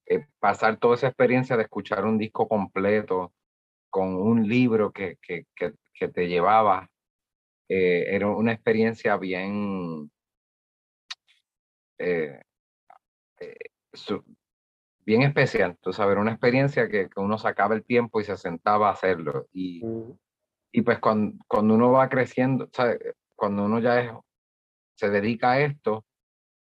eh, 0.05 0.25
pasar 0.39 0.77
toda 0.77 0.95
esa 0.95 1.07
experiencia 1.07 1.57
de 1.57 1.63
escuchar 1.63 2.05
un 2.05 2.17
disco 2.17 2.47
completo 2.47 3.33
con 3.89 4.15
un 4.15 4.47
libro 4.47 4.91
que, 4.91 5.17
que, 5.21 5.45
que, 5.55 6.07
te 6.07 6.27
llevaba, 6.27 6.89
eh, 7.67 8.05
era 8.09 8.27
una 8.29 8.53
experiencia 8.53 9.17
bien, 9.17 10.09
eh, 11.97 12.39
bien 15.09 15.23
especial, 15.23 15.75
tú 15.81 15.91
sabes, 15.91 16.15
una 16.17 16.33
experiencia 16.33 16.87
que, 16.87 17.09
que 17.09 17.19
uno 17.19 17.39
sacaba 17.39 17.73
el 17.73 17.83
tiempo 17.83 18.21
y 18.21 18.25
se 18.25 18.37
sentaba 18.37 18.89
a 18.89 18.91
hacerlo. 18.91 19.47
Y, 19.51 19.83
Mm, 19.83 20.11
y 20.71 20.81
pues 20.83 20.99
cuando, 20.99 21.43
cuando 21.47 21.73
uno 21.73 21.91
va 21.91 22.07
creciendo, 22.09 22.69
¿sabes? 22.71 22.99
cuando 23.35 23.65
uno 23.65 23.79
ya 23.79 24.01
es, 24.01 24.11
se 24.95 25.09
dedica 25.09 25.53
a 25.53 25.61
esto, 25.61 26.05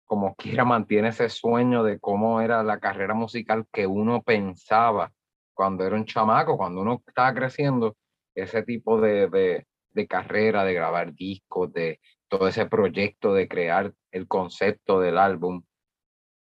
como 0.04 0.34
quiera 0.60 0.64
mantiene 0.64 1.10
ese 1.10 1.28
sueño 1.28 1.84
de 1.84 2.00
cómo 2.00 2.40
era 2.40 2.64
la 2.64 2.80
carrera 2.80 3.14
musical 3.14 3.64
que 3.72 3.86
uno 3.86 4.22
pensaba 4.22 5.12
cuando 5.54 5.84
era 5.86 5.94
un 5.94 6.04
chamaco, 6.04 6.56
cuando 6.56 6.80
uno 6.80 7.00
estaba 7.06 7.32
creciendo, 7.34 7.96
ese 8.34 8.64
tipo 8.64 9.00
de, 9.00 9.28
de, 9.28 9.66
de 9.92 10.06
carrera, 10.08 10.64
de 10.64 10.74
grabar 10.74 11.14
discos, 11.14 11.72
de 11.72 12.00
todo 12.26 12.48
ese 12.48 12.66
proyecto 12.66 13.34
de 13.34 13.46
crear 13.46 13.92
el 14.10 14.26
concepto 14.26 14.98
del 14.98 15.18
álbum, 15.18 15.62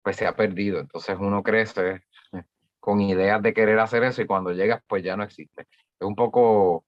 pues 0.04 0.16
se 0.16 0.26
ha 0.28 0.36
perdido. 0.36 0.80
Entonces 0.80 1.18
uno 1.20 1.44
crece 1.44 2.02
eh, 2.34 2.44
con 2.80 3.02
ideas 3.02 3.42
de 3.42 3.54
querer 3.54 3.80
hacer 3.80 4.04
eso 4.04 4.22
y 4.22 4.28
cuando 4.28 4.52
llegas, 4.52 4.82
pues 4.88 5.04
ya 5.04 5.16
no 5.16 5.24
existe. 5.24 5.64
Es 6.00 6.08
un 6.08 6.16
poco, 6.16 6.86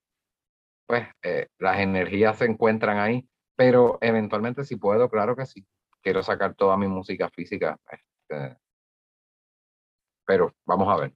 pues, 0.88 1.08
eh, 1.24 1.48
las 1.60 1.80
energías 1.80 2.38
se 2.38 2.46
encuentran 2.46 2.98
ahí, 2.98 3.28
pero 3.56 3.98
eventualmente 4.02 4.64
si 4.64 4.76
puedo, 4.78 5.10
claro 5.10 5.36
que 5.36 5.46
sí. 5.46 5.66
Quiero 6.02 6.24
sacar 6.24 6.56
toda 6.56 6.78
mi 6.78 6.88
música 6.88 7.30
física. 7.30 7.78
este, 7.92 8.58
pero 10.26 10.54
vamos 10.66 10.88
a 10.88 11.02
ver, 11.02 11.14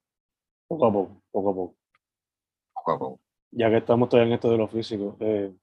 poco 0.67 0.85
a 0.87 0.91
poco, 0.91 1.21
poco 1.31 1.49
a 1.49 1.53
poco. 1.53 1.75
poco 2.73 2.91
a 2.91 2.99
poco. 2.99 3.21
Ya 3.51 3.69
que 3.69 3.77
estamos 3.77 4.09
todavía 4.09 4.29
en 4.29 4.35
esto 4.35 4.51
de 4.51 4.57
lo 4.57 4.67
físico, 4.67 5.15
eh, 5.21 5.53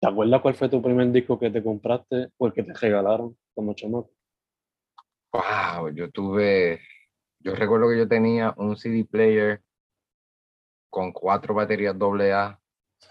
¿te 0.00 0.08
acuerdas 0.08 0.42
cuál 0.42 0.54
fue 0.54 0.68
tu 0.68 0.82
primer 0.82 1.10
disco 1.10 1.38
que 1.38 1.50
te 1.50 1.62
compraste 1.62 2.28
o 2.36 2.46
el 2.46 2.52
que 2.52 2.62
te 2.62 2.74
regalaron 2.74 3.36
como 3.54 3.74
chamaco? 3.74 4.10
Wow, 5.32 5.90
yo 5.90 6.10
tuve, 6.10 6.80
yo 7.40 7.54
recuerdo 7.54 7.90
que 7.90 7.98
yo 7.98 8.08
tenía 8.08 8.54
un 8.56 8.76
CD 8.76 9.04
player 9.04 9.62
con 10.90 11.12
cuatro 11.12 11.54
baterías 11.54 11.94
AA, 11.94 12.58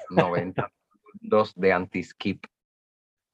90 0.09 0.71
segundos 0.91 1.53
de 1.55 1.73
anti-skip. 1.73 2.43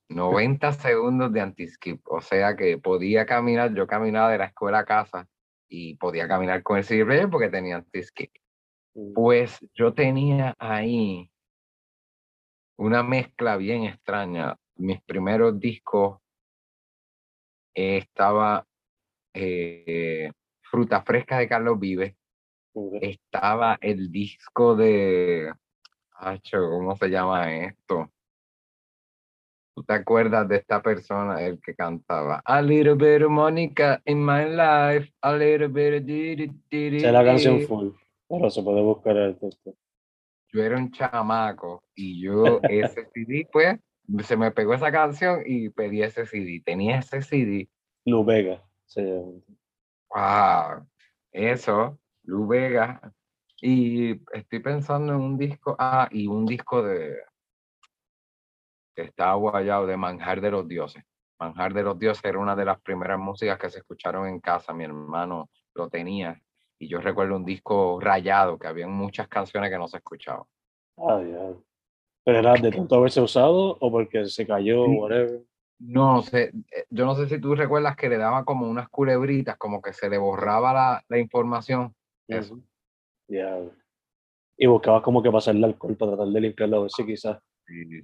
90 0.10 0.74
segundos 0.74 1.32
de 1.32 1.42
anti-skip. 1.42 2.02
O 2.10 2.22
sea 2.22 2.56
que 2.56 2.78
podía 2.78 3.26
caminar, 3.26 3.74
yo 3.74 3.88
caminaba 3.88 4.32
de 4.32 4.38
la 4.38 4.46
escuela 4.46 4.80
a 4.80 4.86
casa 4.86 5.28
y 5.70 5.96
podía 5.96 6.28
caminar 6.28 6.62
con 6.62 6.78
el 6.78 6.84
CD 6.84 7.06
player 7.06 7.30
porque 7.30 7.50
tenía 7.50 7.78
anti-skip. 7.78 8.32
Mm, 8.96 9.14
Pues 9.14 9.60
yo 9.74 9.94
tenía 9.94 10.56
ahí 10.60 11.32
una 12.78 13.02
mezcla 13.02 13.56
bien 13.58 13.86
extraña. 13.86 14.58
Mis 14.76 15.02
primeros 15.04 15.60
discos 15.60 16.20
eh, 17.76 17.98
estaba 17.98 18.68
eh, 19.34 20.32
Fruta 20.62 21.02
Fresca 21.02 21.38
de 21.40 21.48
Carlos 21.48 21.80
Vives, 21.80 22.16
Ok. 22.76 22.96
estaba 23.02 23.78
el 23.82 24.12
disco 24.12 24.76
de, 24.76 25.52
acho, 26.16 26.58
¿cómo 26.70 26.96
se 26.96 27.10
llama 27.10 27.56
esto? 27.56 28.10
¿Tú 29.76 29.84
te 29.84 29.94
acuerdas 29.94 30.48
de 30.48 30.58
esta 30.58 30.82
persona, 30.82 31.42
el 31.42 31.60
que 31.60 31.74
cantaba? 31.74 32.42
A 32.46 32.62
little 32.62 32.94
bit 32.94 33.24
of 33.24 33.32
Monica 33.32 34.02
in 34.06 34.24
my 34.24 34.46
life, 34.46 35.12
a 35.22 35.34
little 35.36 35.68
bit 35.68 36.02
of 36.02 36.06
di- 36.06 36.36
di- 36.36 36.48
di- 36.70 36.90
di- 36.92 36.98
Esa 36.98 37.08
es 37.08 37.14
la 37.14 37.26
canción 37.26 37.58
di". 37.60 37.66
full, 37.66 37.90
pero 38.30 38.50
se 38.52 38.62
puede 38.62 38.82
buscar 38.82 39.18
el 39.18 39.38
texto. 39.40 39.74
Yo 40.52 40.64
era 40.64 40.78
un 40.78 40.92
chamaco 40.92 41.84
y 41.96 42.22
yo 42.22 42.60
ese 42.70 43.06
CD, 43.14 43.48
pues, 43.52 43.80
se 44.24 44.38
me 44.38 44.52
pegó 44.52 44.76
esa 44.76 44.92
canción 44.92 45.42
y 45.46 45.70
pedí 45.70 46.04
ese 46.04 46.28
CD. 46.28 46.62
Tenía 46.64 47.00
ese 47.00 47.24
CD. 47.24 47.68
Lu 48.06 48.24
Vega 48.24 48.64
se 48.94 49.02
llama. 49.02 49.42
Wow, 50.10 50.88
eso, 51.32 52.00
Lu 52.24 52.48
Vega. 52.48 53.02
Y 53.62 54.22
estoy 54.32 54.60
pensando 54.60 55.14
en 55.14 55.20
un 55.20 55.38
disco, 55.38 55.76
ah, 55.80 56.08
y 56.12 56.28
un 56.28 56.46
disco 56.46 56.84
de, 56.84 57.16
que 58.96 59.04
está 59.04 59.34
guayado, 59.34 59.88
de 59.88 59.98
Manjar 59.98 60.42
de 60.42 60.52
los 60.52 60.68
Dioses. 60.68 61.04
Manjar 61.40 61.74
de 61.74 61.84
los 61.84 61.98
Dioses 61.98 62.24
era 62.26 62.40
una 62.40 62.56
de 62.56 62.66
las 62.66 62.80
primeras 62.82 63.18
músicas 63.20 63.58
que 63.58 63.70
se 63.70 63.80
escucharon 63.80 64.28
en 64.28 64.40
casa, 64.40 64.74
mi 64.74 64.84
hermano 64.84 65.50
lo 65.74 65.90
tenía. 65.90 66.40
Y 66.78 66.88
yo 66.88 67.00
recuerdo 67.00 67.36
un 67.36 67.46
disco 67.46 68.00
rayado, 68.00 68.60
que 68.60 68.68
había 68.68 68.88
muchas 68.88 69.28
canciones 69.28 69.72
que 69.72 69.78
no 69.78 69.88
se 69.88 69.98
escuchaban. 69.98 70.44
Ah, 70.98 71.22
ya. 71.26 71.54
¿Pero 72.26 72.40
era 72.40 72.54
de 72.54 72.72
tanto 72.72 72.96
haberse 72.96 73.22
usado 73.22 73.78
o 73.80 73.92
porque 73.92 74.26
se 74.26 74.46
cayó 74.46 74.84
o 74.84 74.86
Sí. 74.88 74.98
whatever? 74.98 75.42
No 75.86 76.22
sé, 76.22 76.54
eh, 76.72 76.86
yo 76.90 77.06
no 77.06 77.14
sé 77.16 77.28
si 77.28 77.42
tú 77.42 77.56
recuerdas 77.56 77.98
que 77.98 78.08
le 78.08 78.18
daba 78.18 78.46
como 78.46 78.70
unas 78.70 78.88
culebritas, 78.88 79.58
como 79.58 79.82
que 79.82 79.92
se 79.92 80.10
le 80.10 80.18
borraba 80.18 80.72
la, 80.72 81.04
la 81.10 81.18
información. 81.20 81.94
Eso. 82.28 82.58
Ya. 83.28 83.60
Y 84.58 84.66
buscabas 84.66 85.02
como 85.02 85.22
que 85.22 85.30
pasarle 85.30 85.66
alcohol 85.66 85.98
para 85.98 86.12
tratar 86.16 86.28
de 86.32 86.40
limpiarlo, 86.40 86.78
a 86.78 86.82
ver 86.82 86.92
si 86.92 87.06
quizás. 87.06 87.38
Y 87.68 88.02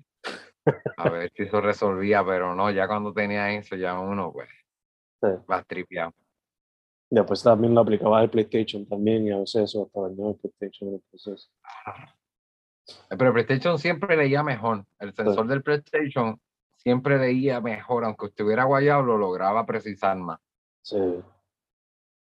a 0.97 1.09
ver 1.09 1.31
si 1.33 1.43
eso 1.43 1.61
resolvía, 1.61 2.25
pero 2.25 2.53
no, 2.53 2.69
ya 2.69 2.85
cuando 2.87 3.13
tenía 3.13 3.51
eso, 3.53 3.75
ya 3.75 3.97
uno, 3.99 4.31
pues, 4.33 4.49
Sí. 5.21 5.27
va 5.49 5.63
tripeado. 5.63 6.13
Después 7.09 7.41
también 7.43 7.73
lo 7.73 7.81
aplicabas 7.81 8.21
al 8.21 8.29
PlayStation 8.29 8.85
también 8.85 9.25
y 9.25 9.31
a 9.31 9.37
veces 9.39 9.63
eso 9.63 9.83
hasta 9.85 10.01
dañaba 10.01 10.31
el 10.31 10.35
PlayStation 10.37 10.89
en 10.89 10.95
el 10.95 11.01
proceso. 11.09 11.49
Pero 13.09 13.27
el 13.27 13.33
PlayStation 13.33 13.79
siempre 13.79 14.15
leía 14.15 14.43
mejor. 14.43 14.85
El 14.99 15.13
sensor 15.13 15.47
del 15.47 15.63
PlayStation 15.63 16.39
siempre 16.79 17.17
leía 17.17 17.61
mejor, 17.61 18.05
aunque 18.05 18.27
estuviera 18.27 18.63
guayado, 18.63 19.03
lo 19.03 19.17
lograba 19.17 19.65
precisar 19.65 20.17
más. 20.17 20.39
Sí. 20.81 20.97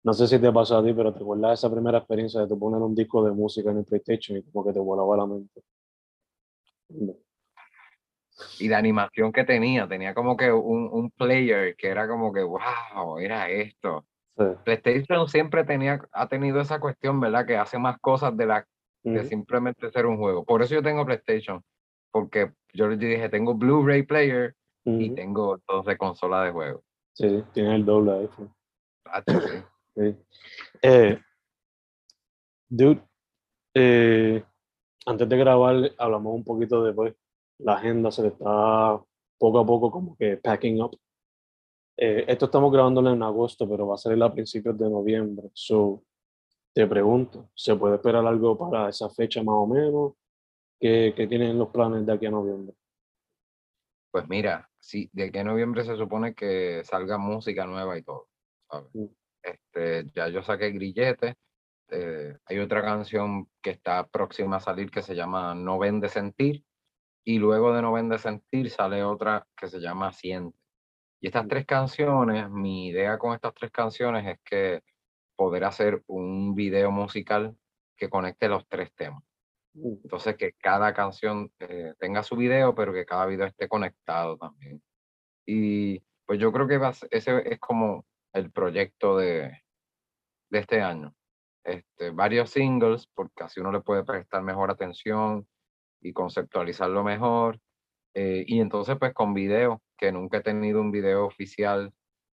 No 0.03 0.13
sé 0.13 0.27
si 0.27 0.39
te 0.39 0.51
pasó 0.51 0.77
a 0.77 0.83
ti, 0.83 0.93
pero 0.93 1.13
¿te 1.13 1.19
acuerdas 1.19 1.49
de 1.49 1.53
esa 1.53 1.71
primera 1.71 1.99
experiencia 1.99 2.45
de 2.45 2.55
poner 2.55 2.81
un 2.81 2.95
disco 2.95 3.23
de 3.23 3.31
música 3.31 3.69
en 3.69 3.77
el 3.77 3.85
PlayStation 3.85 4.37
y 4.37 4.43
como 4.43 4.65
que 4.65 4.73
te 4.73 4.79
volaba 4.79 5.15
la 5.17 5.27
mente? 5.27 5.61
No. 6.89 7.13
Y 8.59 8.67
la 8.67 8.79
animación 8.79 9.31
que 9.31 9.43
tenía, 9.43 9.87
tenía 9.87 10.15
como 10.15 10.35
que 10.35 10.51
un, 10.51 10.89
un 10.91 11.11
player 11.11 11.75
que 11.75 11.87
era 11.87 12.07
como 12.07 12.33
que, 12.33 12.41
wow, 12.41 13.19
era 13.19 13.47
esto. 13.49 14.05
Sí. 14.35 14.45
PlayStation 14.65 15.27
siempre 15.27 15.63
tenía, 15.63 16.01
ha 16.11 16.27
tenido 16.27 16.61
esa 16.61 16.79
cuestión, 16.79 17.19
¿verdad? 17.19 17.45
Que 17.45 17.57
hace 17.57 17.77
más 17.77 17.99
cosas 17.99 18.35
de 18.35 18.45
la 18.47 18.65
Ujú. 19.03 19.23
simplemente 19.25 19.89
ser 19.91 20.05
un 20.05 20.17
juego. 20.17 20.43
Por 20.45 20.61
eso 20.61 20.75
yo 20.75 20.83
tengo 20.83 21.05
PlayStation, 21.05 21.63
porque 22.11 22.51
yo 22.73 22.87
les 22.87 22.99
dije, 22.99 23.29
tengo 23.29 23.53
Blu-ray 23.53 24.03
player 24.03 24.55
y 24.83 25.11
tengo 25.11 25.55
entonces 25.55 25.97
consola 25.97 26.43
de 26.43 26.51
juego. 26.51 26.83
Sí, 27.13 27.43
tienes 27.53 27.75
el 27.75 27.85
doble 27.85 28.11
iPhone. 28.19 28.53
Sí. 29.27 29.33
Sí. 29.93 30.15
Eh, 30.81 31.19
dude, 32.69 33.01
eh, 33.73 34.41
antes 35.05 35.27
de 35.27 35.37
grabar 35.37 35.91
hablamos 35.97 36.33
un 36.33 36.45
poquito 36.45 36.81
de 36.81 36.93
pues, 36.93 37.13
la 37.57 37.73
agenda, 37.73 38.09
se 38.09 38.21
le 38.21 38.29
está 38.29 39.01
poco 39.37 39.59
a 39.59 39.65
poco 39.65 39.91
como 39.91 40.15
que 40.15 40.37
packing 40.37 40.81
up. 40.81 40.97
Eh, 41.97 42.23
esto 42.27 42.45
estamos 42.45 42.71
grabándolo 42.71 43.11
en 43.11 43.21
agosto, 43.21 43.67
pero 43.67 43.87
va 43.87 43.95
a 43.95 43.97
salir 43.97 44.23
a 44.23 44.31
principios 44.31 44.77
de 44.77 44.89
noviembre. 44.89 45.49
So, 45.53 46.03
te 46.73 46.87
pregunto, 46.87 47.49
¿se 47.53 47.75
puede 47.75 47.95
esperar 47.95 48.25
algo 48.25 48.57
para 48.57 48.89
esa 48.89 49.09
fecha 49.09 49.43
más 49.43 49.55
o 49.55 49.67
menos? 49.67 50.13
¿Qué, 50.81 51.13
qué 51.15 51.27
tienen 51.27 51.59
los 51.59 51.69
planes 51.69 52.05
de 52.07 52.13
aquí 52.13 52.25
a 52.25 52.31
noviembre? 52.31 52.75
Pues 54.11 54.27
mira, 54.27 54.69
sí, 54.79 55.09
de 55.13 55.25
aquí 55.25 55.37
a 55.39 55.43
noviembre 55.43 55.85
se 55.85 55.95
supone 55.95 56.33
que 56.33 56.83
salga 56.83 57.17
música 57.19 57.65
nueva 57.67 57.97
y 57.97 58.03
todo. 58.03 58.29
¿sabes? 58.69 58.89
Mm. 58.93 59.05
Este, 59.43 60.11
ya 60.13 60.27
yo 60.29 60.41
saqué 60.43 60.71
grillete. 60.71 61.35
eh, 61.93 62.37
hay 62.45 62.59
otra 62.59 62.81
canción 62.81 63.49
que 63.61 63.71
está 63.71 64.07
próxima 64.07 64.57
a 64.57 64.59
salir 64.61 64.89
que 64.91 65.01
se 65.03 65.15
llama 65.15 65.53
No 65.55 65.77
Vende 65.79 66.09
Sentir. 66.09 66.65
Y 67.25 67.37
luego 67.39 67.73
de 67.73 67.81
No 67.83 67.93
Vende 67.93 68.17
Sentir 68.17 68.69
sale 68.71 69.03
otra 69.03 69.47
que 69.55 69.67
se 69.69 69.79
llama 69.79 70.11
Siente. 70.13 70.57
Y 71.21 71.27
estas 71.27 71.45
Mm. 71.45 71.49
tres 71.49 71.65
canciones, 71.67 72.49
mi 72.49 72.87
idea 72.87 73.17
con 73.19 73.35
estas 73.35 73.53
tres 73.53 73.71
canciones 73.71 74.25
es 74.27 74.39
que 74.43 74.81
poder 75.37 75.65
hacer 75.65 76.03
un 76.07 76.55
video 76.55 76.91
musical 76.91 77.55
que 77.97 78.09
conecte 78.09 78.47
los 78.49 78.67
tres 78.67 78.91
temas. 78.95 79.23
Mm, 79.73 79.93
Entonces, 80.03 80.35
que 80.37 80.53
cada 80.53 80.93
canción 80.93 81.51
eh, 81.59 81.93
tenga 81.99 82.23
su 82.23 82.35
video, 82.35 82.75
pero 82.75 82.93
que 82.93 83.05
cada 83.05 83.25
video 83.25 83.45
esté 83.47 83.67
conectado 83.67 84.37
también. 84.37 84.81
Y 85.45 85.99
pues 86.25 86.39
yo 86.39 86.51
creo 86.51 86.67
que 86.67 86.77
va 86.77 86.93
ese 87.11 87.43
es 87.53 87.59
como 87.59 88.05
el 88.33 88.51
proyecto 88.51 89.17
de, 89.17 89.61
de 90.49 90.59
este 90.59 90.81
año. 90.81 91.13
Este, 91.63 92.11
varios 92.11 92.51
singles, 92.51 93.07
porque 93.13 93.43
así 93.43 93.59
uno 93.59 93.71
le 93.71 93.81
puede 93.81 94.03
prestar 94.03 94.43
mejor 94.43 94.71
atención 94.71 95.47
y 96.01 96.13
conceptualizarlo 96.13 97.03
mejor. 97.03 97.59
Eh, 98.15 98.43
y 98.47 98.59
entonces, 98.61 98.97
pues 98.99 99.13
con 99.13 99.33
video, 99.33 99.81
que 99.97 100.11
nunca 100.11 100.37
he 100.37 100.41
tenido 100.41 100.81
un 100.81 100.91
video 100.91 101.25
oficial, 101.27 101.93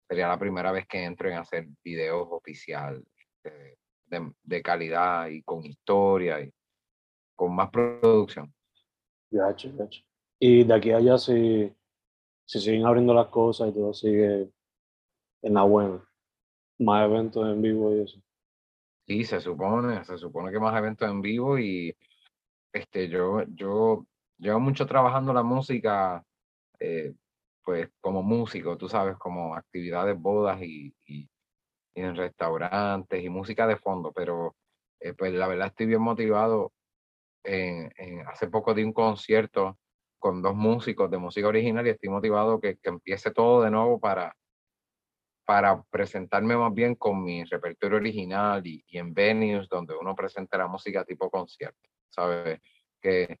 sería 0.09 0.27
la 0.27 0.39
primera 0.39 0.71
vez 0.71 0.87
que 0.87 1.03
entro 1.03 1.29
en 1.29 1.37
hacer 1.37 1.67
videos 1.83 2.27
oficial 2.31 3.03
eh, 3.43 3.75
de, 4.07 4.31
de 4.43 4.61
calidad 4.61 5.27
y 5.27 5.43
con 5.43 5.65
historia 5.65 6.41
y 6.41 6.51
con 7.37 7.55
más 7.55 7.69
producción. 7.69 8.53
Y 10.39 10.63
de 10.63 10.73
aquí 10.73 10.91
a 10.91 10.97
allá, 10.97 11.17
si, 11.17 11.71
si 12.45 12.59
siguen 12.59 12.85
abriendo 12.85 13.13
las 13.13 13.27
cosas 13.27 13.69
y 13.69 13.73
todo 13.73 13.93
sigue 13.93 14.49
en 15.43 15.53
la 15.53 15.63
buena, 15.63 16.03
más 16.79 17.05
eventos 17.05 17.47
en 17.47 17.61
vivo 17.61 17.95
y 17.95 18.01
eso. 18.01 18.19
Sí, 19.07 19.23
se 19.23 19.39
supone, 19.39 20.03
se 20.03 20.17
supone 20.17 20.51
que 20.51 20.59
más 20.59 20.77
eventos 20.77 21.09
en 21.09 21.21
vivo 21.21 21.57
y 21.57 21.95
este, 22.73 23.09
yo, 23.09 23.43
yo 23.55 24.05
llevo 24.37 24.59
mucho 24.59 24.85
trabajando 24.85 25.33
la 25.33 25.43
música, 25.43 26.23
eh, 26.79 27.13
pues 27.63 27.89
como 28.01 28.23
músico, 28.23 28.77
tú 28.77 28.89
sabes, 28.89 29.17
como 29.17 29.55
actividades, 29.55 30.19
bodas 30.19 30.61
y, 30.61 30.93
y- 31.05 31.29
y 31.95 32.01
en 32.01 32.15
restaurantes 32.15 33.23
y 33.23 33.29
música 33.29 33.67
de 33.67 33.77
fondo, 33.77 34.11
pero 34.13 34.55
eh, 34.99 35.13
pues 35.13 35.33
la 35.33 35.47
verdad 35.47 35.67
estoy 35.67 35.87
bien 35.87 36.01
motivado. 36.01 36.73
En, 37.49 37.89
en- 37.97 38.27
hace 38.27 38.47
poco 38.49 38.73
di 38.73 38.83
un 38.83 38.91
concierto 38.91 39.77
con 40.19 40.41
dos 40.41 40.53
músicos 40.53 41.09
de 41.09 41.17
música 41.17 41.47
original 41.47 41.87
y 41.87 41.91
estoy 41.91 42.09
motivado 42.09 42.59
que, 42.59 42.75
que 42.77 42.89
empiece 42.89 43.31
todo 43.31 43.61
de 43.63 43.71
nuevo 43.71 43.99
para, 44.01 44.35
para 45.45 45.81
presentarme 45.89 46.57
más 46.57 46.73
bien 46.73 46.95
con 46.95 47.23
mi 47.23 47.45
repertorio 47.45 47.97
original 47.97 48.65
y, 48.67 48.83
y 48.87 48.97
en 48.97 49.13
venues 49.13 49.69
donde 49.69 49.95
uno 49.95 50.13
presenta 50.13 50.57
la 50.57 50.67
música 50.67 51.05
tipo 51.05 51.29
concierto, 51.29 51.87
¿sabes? 52.09 52.59
Que, 52.99 53.37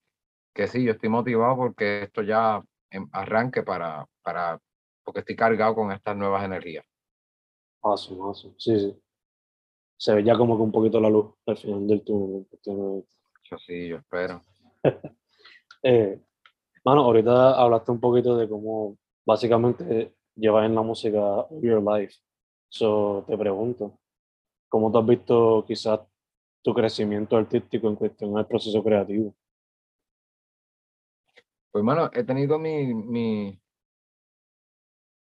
que 0.53 0.67
sí, 0.67 0.83
yo 0.85 0.93
estoy 0.93 1.09
motivado 1.09 1.57
porque 1.57 2.03
esto 2.03 2.21
ya 2.21 2.61
em- 2.91 3.09
arranque 3.11 3.63
para, 3.63 4.07
para, 4.21 4.57
porque 5.03 5.19
estoy 5.19 5.35
cargado 5.35 5.75
con 5.75 5.91
estas 5.91 6.15
nuevas 6.15 6.45
energías. 6.45 6.85
Awesome, 7.81 8.21
awesome. 8.21 8.55
Sí, 8.57 8.79
sí. 8.79 9.01
Se 9.97 10.13
ve 10.13 10.23
ya 10.23 10.37
como 10.37 10.55
que 10.55 10.63
un 10.63 10.71
poquito 10.71 11.01
la 11.01 11.09
luz 11.09 11.33
al 11.45 11.57
final 11.57 11.87
del 11.87 12.03
túnel. 12.05 12.45
Yo 13.49 13.57
sí, 13.57 13.87
yo 13.87 13.97
espero. 13.97 14.41
Eh, 15.83 16.19
mano, 16.83 17.01
ahorita 17.01 17.53
hablaste 17.61 17.91
un 17.91 17.99
poquito 17.99 18.35
de 18.35 18.49
cómo 18.49 18.97
básicamente 19.23 20.15
llevas 20.35 20.65
en 20.65 20.73
la 20.73 20.81
música 20.81 21.45
your 21.61 21.81
life. 21.83 22.15
So, 22.67 23.23
te 23.27 23.37
pregunto, 23.37 23.99
¿cómo 24.67 24.91
tú 24.91 24.97
has 24.97 25.05
visto 25.05 25.63
quizás 25.67 25.99
tu 26.63 26.73
crecimiento 26.73 27.37
artístico 27.37 27.87
en 27.87 27.95
cuestión 27.95 28.33
del 28.33 28.47
proceso 28.47 28.83
creativo? 28.83 29.35
Pues 31.71 31.85
bueno, 31.85 32.09
he 32.11 32.23
tenido 32.23 32.57
mi, 32.57 32.93
mi, 32.93 33.61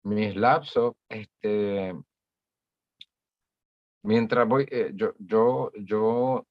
mis 0.03 0.35
lapsos, 0.35 0.95
este, 1.09 1.93
mientras 4.01 4.47
voy, 4.47 4.65
eh, 4.71 4.91
yo, 4.95 5.13
yo, 5.19 5.71
yo 5.75 6.47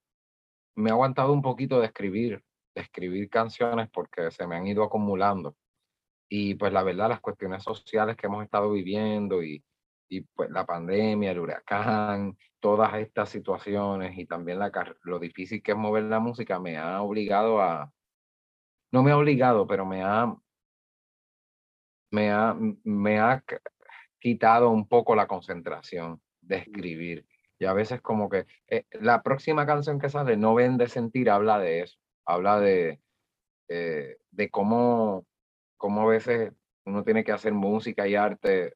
me 0.77 0.91
he 0.91 0.93
aguantado 0.93 1.33
un 1.33 1.43
poquito 1.43 1.81
de 1.81 1.87
escribir, 1.87 2.43
de 2.75 2.83
escribir 2.83 3.29
canciones 3.29 3.89
porque 3.91 4.31
se 4.31 4.47
me 4.47 4.57
han 4.57 4.67
ido 4.67 4.85
acumulando. 4.85 5.57
Y 6.29 6.55
pues 6.55 6.73
la 6.73 6.83
verdad, 6.83 7.09
las 7.09 7.21
cuestiones 7.21 7.63
sociales 7.63 8.17
que 8.17 8.27
hemos 8.27 8.45
estado 8.45 8.71
viviendo 8.73 9.43
y, 9.43 9.65
y 10.09 10.23
pues 10.23 10.51
la 10.51 10.67
pandemia, 10.67 11.31
el 11.31 11.41
huracán, 11.41 12.37
todas 12.61 12.95
estas 12.95 13.31
situaciones 13.31 14.19
y 14.19 14.27
también 14.27 14.59
la, 14.59 14.71
lo 15.03 15.19
difícil 15.19 15.63
que 15.63 15.73
es 15.73 15.79
mover 15.79 16.05
la 16.05 16.21
música 16.21 16.59
me 16.59 16.77
ha 16.77 17.01
obligado 17.03 17.61
a, 17.61 17.93
no 18.93 19.03
me 19.03 19.11
ha 19.13 19.17
obligado, 19.17 19.67
pero 19.67 19.85
me 19.85 20.03
ha, 20.03 20.35
me 22.11 22.31
ha, 22.31 22.57
me 22.85 23.19
ha 23.19 23.45
quitado 24.19 24.71
un 24.71 24.89
poco 24.89 25.15
la 25.15 25.27
concentración 25.27 26.21
de 26.41 26.57
escribir. 26.57 27.27
Y 27.59 27.65
a 27.65 27.73
veces 27.73 28.01
como 28.03 28.29
que 28.29 28.47
eh, 28.69 28.85
la 28.93 29.23
próxima 29.23 29.67
canción 29.67 29.99
que 29.99 30.11
sale, 30.11 30.37
No 30.37 30.55
Vende 30.55 30.89
Sentir, 30.89 31.31
habla 31.31 31.59
de 31.59 31.81
eso, 31.83 31.99
habla 32.27 32.61
de, 32.61 33.01
eh, 33.69 34.17
de 34.31 34.51
cómo, 34.51 35.27
cómo 35.77 36.03
a 36.03 36.07
veces 36.07 36.53
uno 36.85 37.03
tiene 37.05 37.25
que 37.25 37.33
hacer 37.33 37.53
música 37.53 38.07
y 38.07 38.15
arte 38.15 38.75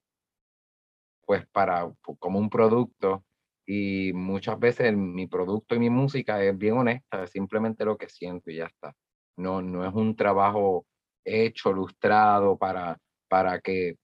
pues 1.24 1.46
para 1.52 1.88
como 2.18 2.40
un 2.40 2.50
producto 2.50 3.24
y 3.64 4.12
muchas 4.12 4.58
veces 4.58 4.96
mi 4.96 5.28
producto 5.28 5.76
y 5.76 5.78
mi 5.78 5.90
música 5.90 6.42
es 6.42 6.58
bien 6.58 6.76
honesta, 6.76 7.22
es 7.22 7.30
simplemente 7.30 7.84
lo 7.84 7.96
que 7.96 8.08
siento 8.08 8.50
y 8.50 8.56
ya 8.56 8.66
está. 8.66 8.96
No, 9.36 9.62
no 9.62 9.86
es 9.86 9.94
un 9.94 10.16
trabajo 10.16 10.86
hecho, 11.24 11.70
ilustrado 11.70 12.58
para, 12.58 12.98
para 13.28 13.60
que, 13.60 13.96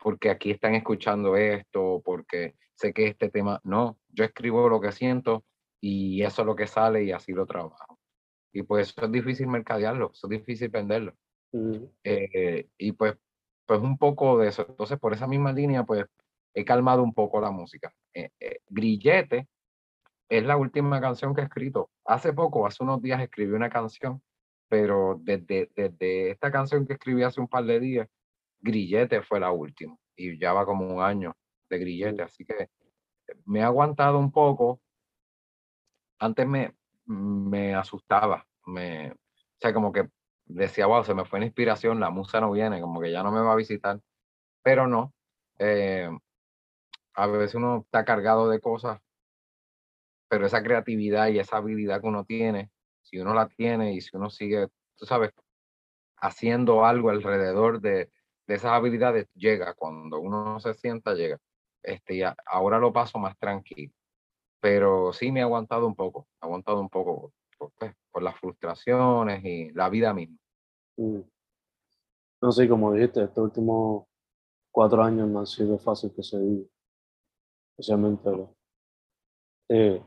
porque 0.00 0.30
aquí 0.30 0.50
están 0.50 0.74
escuchando 0.74 1.36
esto, 1.36 2.02
porque 2.04 2.54
sé 2.74 2.92
que 2.92 3.08
este 3.08 3.28
tema, 3.28 3.60
no, 3.64 3.98
yo 4.08 4.24
escribo 4.24 4.68
lo 4.68 4.80
que 4.80 4.92
siento 4.92 5.44
y 5.80 6.22
eso 6.22 6.42
es 6.42 6.46
lo 6.46 6.56
que 6.56 6.66
sale 6.66 7.04
y 7.04 7.12
así 7.12 7.32
lo 7.32 7.46
trabajo. 7.46 7.98
Y 8.52 8.62
pues 8.62 8.88
eso 8.88 9.04
es 9.04 9.12
difícil 9.12 9.46
mercadearlo, 9.46 10.10
eso 10.12 10.26
es 10.26 10.30
difícil 10.30 10.68
venderlo. 10.68 11.14
Eh, 12.04 12.68
y 12.78 12.92
pues, 12.92 13.14
pues 13.66 13.80
un 13.80 13.98
poco 13.98 14.38
de 14.38 14.48
eso. 14.48 14.66
Entonces, 14.68 14.98
por 14.98 15.12
esa 15.12 15.26
misma 15.26 15.52
línea, 15.52 15.84
pues 15.84 16.04
he 16.54 16.64
calmado 16.64 17.02
un 17.02 17.14
poco 17.14 17.40
la 17.40 17.50
música. 17.50 17.92
Eh, 18.14 18.30
eh, 18.40 18.60
Grillete 18.68 19.48
es 20.28 20.44
la 20.44 20.56
última 20.56 21.00
canción 21.00 21.34
que 21.34 21.42
he 21.42 21.44
escrito. 21.44 21.90
Hace 22.04 22.32
poco, 22.32 22.66
hace 22.66 22.82
unos 22.82 23.02
días, 23.02 23.20
escribí 23.20 23.52
una 23.52 23.70
canción, 23.70 24.22
pero 24.68 25.18
desde, 25.20 25.70
desde 25.74 26.30
esta 26.30 26.50
canción 26.50 26.86
que 26.86 26.94
escribí 26.94 27.22
hace 27.22 27.40
un 27.40 27.48
par 27.48 27.64
de 27.64 27.80
días, 27.80 28.08
Grillete 28.60 29.22
fue 29.22 29.40
la 29.40 29.50
última. 29.50 29.96
Y 30.16 30.38
ya 30.38 30.52
va 30.52 30.66
como 30.66 30.86
un 30.86 31.02
año 31.02 31.36
de 31.68 31.78
Grillete, 31.78 32.22
así 32.22 32.44
que 32.44 32.68
me 33.46 33.60
he 33.60 33.62
aguantado 33.62 34.18
un 34.18 34.30
poco. 34.32 34.80
Antes 36.18 36.46
me, 36.46 36.74
me 37.06 37.74
asustaba, 37.74 38.46
me, 38.66 39.10
o 39.12 39.16
sea, 39.58 39.72
como 39.72 39.92
que 39.92 40.08
decía, 40.44 40.86
wow, 40.86 41.04
se 41.04 41.14
me 41.14 41.24
fue 41.24 41.40
la 41.40 41.46
inspiración, 41.46 42.00
la 42.00 42.10
musa 42.10 42.40
no 42.40 42.50
viene, 42.50 42.80
como 42.80 43.00
que 43.00 43.12
ya 43.12 43.22
no 43.22 43.32
me 43.32 43.40
va 43.40 43.52
a 43.52 43.56
visitar, 43.56 44.00
pero 44.62 44.86
no. 44.86 45.14
Eh, 45.58 46.10
a 47.14 47.26
veces 47.26 47.54
uno 47.54 47.82
está 47.84 48.04
cargado 48.04 48.48
de 48.48 48.60
cosas, 48.60 49.00
pero 50.28 50.46
esa 50.46 50.62
creatividad 50.62 51.28
y 51.28 51.38
esa 51.38 51.58
habilidad 51.58 52.00
que 52.00 52.06
uno 52.06 52.24
tiene, 52.24 52.70
si 53.02 53.18
uno 53.18 53.34
la 53.34 53.48
tiene 53.48 53.94
y 53.94 54.00
si 54.00 54.16
uno 54.16 54.30
sigue, 54.30 54.68
tú 54.96 55.06
sabes, 55.06 55.32
haciendo 56.16 56.84
algo 56.84 57.10
alrededor 57.10 57.80
de, 57.80 58.10
de 58.50 58.56
esas 58.56 58.72
habilidades, 58.72 59.28
llega. 59.34 59.74
Cuando 59.74 60.18
uno 60.18 60.58
se 60.58 60.74
sienta, 60.74 61.14
llega. 61.14 61.38
Este, 61.84 62.16
y 62.16 62.22
ahora 62.46 62.78
lo 62.78 62.92
paso 62.92 63.18
más 63.18 63.38
tranquilo. 63.38 63.92
Pero 64.60 65.12
sí 65.12 65.30
me 65.30 65.40
ha 65.40 65.44
aguantado 65.44 65.86
un 65.86 65.94
poco, 65.94 66.26
ha 66.40 66.46
aguantado 66.46 66.80
un 66.80 66.88
poco 66.88 67.32
por, 67.56 67.70
pues, 67.78 67.94
por, 68.10 68.22
las 68.22 68.36
frustraciones 68.38 69.44
y 69.44 69.70
la 69.70 69.88
vida 69.88 70.12
misma. 70.12 70.36
Mm. 70.96 71.20
No 72.42 72.52
sé, 72.52 72.68
como 72.68 72.92
dijiste, 72.92 73.22
estos 73.22 73.44
últimos 73.44 74.06
cuatro 74.72 75.02
años 75.02 75.28
no 75.28 75.38
han 75.38 75.46
sido 75.46 75.78
fácil 75.78 76.12
que 76.14 76.22
se 76.22 76.38
vive 76.38 76.66
especialmente 77.78 78.30
eh, 79.70 80.02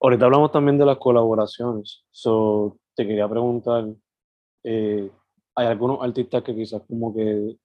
ahorita 0.00 0.26
hablamos 0.26 0.52
también 0.52 0.76
de 0.78 0.84
las 0.84 0.98
colaboraciones. 0.98 2.04
So, 2.10 2.78
te 2.94 3.06
quería 3.06 3.26
preguntar, 3.26 3.86
eh, 4.62 5.10
¿hay 5.60 5.66
algunos 5.66 6.02
artistas 6.02 6.42
que 6.42 6.54
quizás 6.54 6.82
como 6.88 7.14
que 7.14 7.58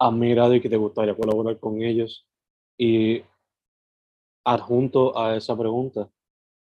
has 0.00 0.12
mirado 0.12 0.54
y 0.54 0.60
que 0.60 0.68
te 0.68 0.76
gustaría 0.76 1.14
colaborar 1.14 1.60
con 1.60 1.80
ellos? 1.80 2.26
Y 2.76 3.22
adjunto 4.44 5.16
a 5.16 5.36
esa 5.36 5.56
pregunta, 5.56 6.10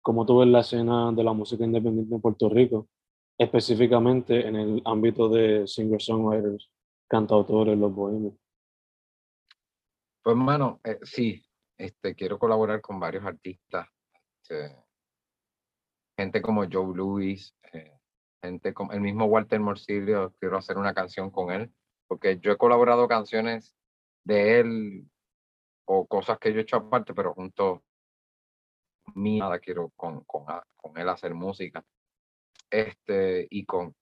¿cómo 0.03 0.25
tú 0.25 0.39
ves 0.39 0.49
la 0.49 0.61
escena 0.61 1.11
de 1.11 1.25
la 1.25 1.33
música 1.33 1.65
independiente 1.65 2.15
en 2.15 2.21
Puerto 2.21 2.49
Rico, 2.49 2.89
específicamente 3.37 4.47
en 4.47 4.55
el 4.55 4.83
ámbito 4.85 5.29
de 5.29 5.67
singer-songwriters, 5.67 6.71
cantautores, 7.09 7.77
los 7.77 7.93
bohemios? 7.93 8.35
Pues 10.23 10.37
hermano, 10.37 10.81
eh, 10.85 11.01
sí, 11.03 11.43
este, 11.77 12.15
quiero 12.15 12.39
colaborar 12.39 12.81
con 12.81 13.01
varios 13.01 13.25
artistas, 13.25 13.89
este, 14.43 14.77
gente 16.17 16.41
como 16.41 16.63
Joe 16.71 16.95
Louis, 16.95 17.53
eh, 17.73 17.96
gente 18.47 18.73
como 18.73 18.93
el 18.93 19.01
mismo 19.01 19.27
Walter 19.27 19.61
Morcilio, 19.61 20.35
quiero 20.41 20.59
hacer 20.59 20.79
una 20.79 20.95
canción 20.95 21.31
con 21.31 21.53
él, 21.53 21.73
porque 22.09 22.39
yo 22.39 22.53
he 22.53 22.57
colaborado 22.57 23.07
canciones 23.09 23.77
de 24.25 24.61
él 24.61 25.11
o 25.85 26.07
cosas 26.07 26.39
que 26.39 26.53
yo 26.53 26.59
he 26.59 26.63
hecho 26.63 26.77
aparte, 26.77 27.15
pero 27.15 27.35
junto 27.35 27.85
mí 29.15 29.39
nada 29.39 29.59
quiero 29.59 29.91
con, 29.97 30.25
con, 30.25 30.45
con 30.77 30.99
él 30.99 31.09
hacer 31.09 31.35
música. 31.35 31.85
Este, 32.71 33.47
y 33.51 33.65
con, 33.65 33.95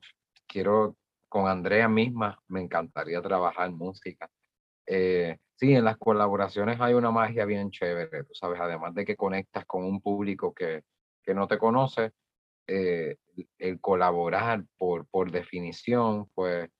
quiero, 0.47 0.97
con 1.29 1.49
Andrea 1.49 1.89
misma, 1.89 2.39
me 2.49 2.61
encantaría 2.63 3.21
trabajar 3.23 3.71
música. 3.71 4.29
Eh, 4.87 5.39
sí, 5.57 5.75
en 5.75 5.85
las 5.85 5.97
colaboraciones 5.99 6.81
hay 6.81 6.95
una 6.95 7.11
magia 7.11 7.45
bien 7.45 7.71
chévere, 7.71 8.25
tú 8.25 8.35
sabes, 8.35 8.61
además 8.61 8.95
de 8.95 9.05
que 9.05 9.17
conectas 9.17 9.65
con 9.67 9.85
un 9.85 10.01
público 10.01 10.53
que, 10.55 10.83
que 11.23 11.35
no 11.35 11.47
te 11.47 11.59
conoce, 11.59 12.13
eh, 12.67 13.17
el 13.59 13.81
colaborar 13.81 14.65
por, 14.77 15.07
por 15.07 15.31
definición, 15.31 16.29
pues 16.35 16.71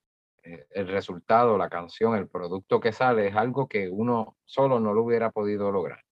eh, 0.43 0.65
el 0.71 0.87
resultado, 0.87 1.57
la 1.57 1.69
canción, 1.69 2.15
el 2.15 2.29
producto 2.29 2.79
que 2.79 2.91
sale 2.91 3.27
es 3.27 3.35
algo 3.35 3.67
que 3.67 3.89
uno 3.89 4.37
solo 4.45 4.79
no 4.79 4.93
lo 4.93 5.03
hubiera 5.03 5.31
podido 5.31 5.71
lograr. 5.71 6.03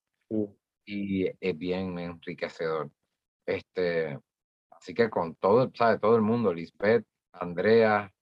Y 0.86 1.28
es 1.40 1.58
bien 1.58 1.98
enriquecedor. 2.00 2.92
Este, 3.46 4.20
así 4.72 4.94
que 4.94 5.10
con 5.10 5.36
todo, 5.36 5.72
¿sabes? 5.76 6.02
Todo 6.02 6.16
el 6.16 6.22
mundo, 6.22 6.54
Lisbeth, 6.54 7.06
Andrea, 7.32 8.14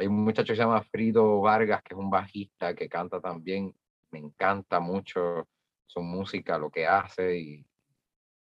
hay 0.00 0.06
un 0.06 0.24
muchacho 0.24 0.54
que 0.54 0.56
se 0.56 0.62
llama 0.62 0.82
Frido 0.82 1.42
Vargas, 1.42 1.82
que 1.82 1.92
es 1.92 2.00
un 2.00 2.08
bajista 2.08 2.74
que 2.74 2.88
canta 2.88 3.20
también. 3.20 3.74
Me 4.10 4.18
encanta 4.18 4.80
mucho 4.80 5.46
su 5.84 6.00
música, 6.00 6.56
lo 6.56 6.70
que 6.70 6.86
hace. 6.86 7.36
Y 7.38 7.66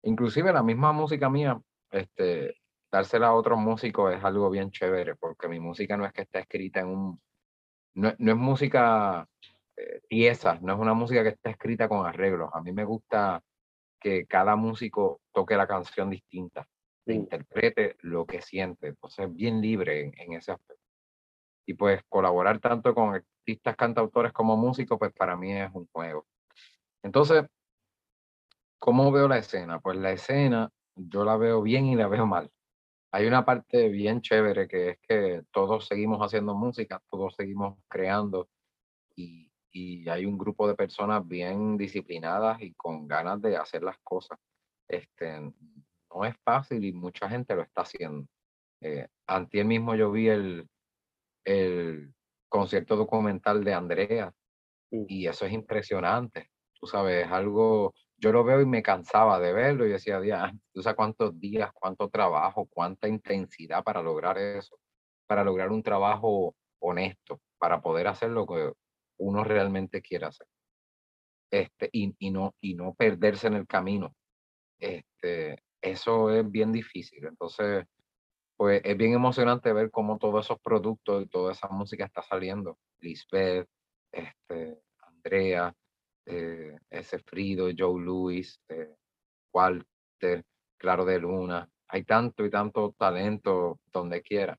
inclusive 0.02 0.52
la 0.52 0.62
misma 0.62 0.92
música 0.92 1.28
mía, 1.28 1.60
este, 1.90 2.56
dársela 2.90 3.28
a 3.28 3.34
otros 3.34 3.58
músicos 3.58 4.14
es 4.14 4.22
algo 4.24 4.50
bien 4.50 4.70
chévere, 4.70 5.16
porque 5.16 5.48
mi 5.48 5.60
música 5.60 5.96
no 5.96 6.06
es 6.06 6.12
que 6.12 6.22
está 6.22 6.40
escrita 6.40 6.80
en 6.80 6.88
un... 6.88 7.20
No, 7.94 8.08
es 8.08 8.36
música 8.36 9.26
eh, 9.76 10.00
pieza, 10.08 10.58
no 10.62 10.74
es 10.74 10.78
una 10.78 10.94
música 10.94 11.22
que 11.22 11.30
está 11.30 11.50
escrita 11.50 11.88
con 11.88 12.06
arreglos. 12.06 12.50
A 12.54 12.62
mí 12.62 12.72
me 12.72 12.84
gusta 12.84 13.42
que 14.00 14.26
cada 14.26 14.56
músico 14.56 15.20
toque 15.32 15.56
la 15.56 15.66
canción 15.66 16.10
distinta, 16.10 16.66
interprete 17.06 17.96
lo 18.00 18.26
que 18.26 18.42
siente. 18.42 18.88
Entonces, 18.88 19.32
bien 19.34 19.60
libre 19.60 20.00
en, 20.00 20.12
en 20.18 20.32
ese 20.34 20.52
aspecto 20.52 20.82
y 21.66 21.74
pues 21.74 22.02
colaborar 22.08 22.58
tanto 22.60 22.94
con 22.94 23.14
artistas, 23.14 23.76
cantautores 23.76 24.32
como 24.32 24.56
músicos, 24.56 24.98
pues 24.98 25.12
para 25.12 25.36
mí 25.36 25.52
es 25.52 25.70
un 25.72 25.88
juego. 25.92 26.26
Entonces, 27.02 27.44
¿cómo 28.82 29.12
veo 29.12 29.28
la 29.28 29.38
escena? 29.38 29.78
Pues 29.78 29.96
la 29.96 30.10
escena 30.10 30.68
yo 30.96 31.24
la 31.24 31.36
veo 31.36 31.62
bien 31.62 31.86
y 31.86 31.94
la 31.94 32.08
veo 32.08 32.26
mal. 32.26 32.50
Hay 33.12 33.26
una 33.26 33.44
parte 33.44 33.88
bien 33.88 34.22
chévere 34.22 34.66
que 34.66 34.90
es 34.90 34.98
que 35.00 35.42
todos 35.52 35.86
seguimos 35.86 36.18
haciendo 36.20 36.56
música, 36.56 37.00
todos 37.08 37.36
seguimos 37.36 37.78
creando 37.88 38.48
y, 39.14 39.52
y 39.70 40.08
hay 40.08 40.26
un 40.26 40.36
grupo 40.36 40.66
de 40.66 40.74
personas 40.74 41.26
bien 41.28 41.76
disciplinadas 41.76 42.60
y 42.60 42.74
con 42.74 43.06
ganas 43.06 43.40
de 43.40 43.56
hacer 43.56 43.84
las 43.84 43.98
cosas. 44.02 44.36
Este, 44.88 45.40
no 45.40 46.24
es 46.24 46.34
fácil 46.44 46.84
y 46.84 46.92
mucha 46.92 47.28
gente 47.28 47.54
lo 47.54 47.62
está 47.62 47.82
haciendo. 47.82 48.26
Eh, 48.80 49.06
mismo 49.64 49.94
yo 49.94 50.10
vi 50.10 50.28
el, 50.28 50.68
el 51.44 52.12
concierto 52.48 52.96
documental 52.96 53.62
de 53.62 53.74
Andrea 53.74 54.32
y 54.90 55.28
eso 55.28 55.46
es 55.46 55.52
impresionante. 55.52 56.50
Tú 56.80 56.88
sabes, 56.88 57.28
algo, 57.30 57.94
yo 58.22 58.30
lo 58.30 58.44
veo 58.44 58.60
y 58.60 58.66
me 58.66 58.84
cansaba 58.84 59.40
de 59.40 59.52
verlo 59.52 59.84
y 59.84 59.90
decía, 59.90 60.20
tú 60.72 60.80
sabes 60.80 60.96
cuántos 60.96 61.40
días, 61.40 61.72
cuánto 61.74 62.08
trabajo, 62.08 62.68
cuánta 62.70 63.08
intensidad 63.08 63.82
para 63.82 64.00
lograr 64.00 64.38
eso, 64.38 64.78
para 65.26 65.42
lograr 65.42 65.72
un 65.72 65.82
trabajo 65.82 66.54
honesto, 66.78 67.40
para 67.58 67.82
poder 67.82 68.06
hacer 68.06 68.30
lo 68.30 68.46
que 68.46 68.72
uno 69.18 69.42
realmente 69.42 70.00
quiere 70.00 70.26
hacer. 70.26 70.46
Este, 71.50 71.90
y, 71.90 72.14
y, 72.20 72.30
no, 72.30 72.54
y 72.60 72.74
no 72.74 72.94
perderse 72.94 73.48
en 73.48 73.54
el 73.54 73.66
camino. 73.66 74.14
Este, 74.78 75.60
eso 75.80 76.30
es 76.30 76.48
bien 76.48 76.70
difícil. 76.70 77.26
Entonces, 77.26 77.84
pues 78.56 78.80
es 78.84 78.96
bien 78.96 79.14
emocionante 79.14 79.72
ver 79.72 79.90
cómo 79.90 80.18
todos 80.18 80.46
esos 80.46 80.60
productos 80.60 81.24
y 81.24 81.26
toda 81.26 81.52
esa 81.52 81.66
música 81.68 82.04
está 82.04 82.22
saliendo. 82.22 82.78
Lisbeth, 83.00 83.68
este, 84.12 84.80
Andrea, 85.00 85.74
eh, 86.26 86.78
ese 86.90 87.18
Frido, 87.18 87.68
Joe 87.76 88.00
Louis, 88.00 88.60
eh, 88.68 88.94
Walter, 89.52 90.44
Claro 90.78 91.04
de 91.04 91.18
Luna. 91.18 91.68
Hay 91.88 92.04
tanto 92.04 92.44
y 92.44 92.50
tanto 92.50 92.94
talento 92.98 93.80
donde 93.92 94.22
quiera. 94.22 94.58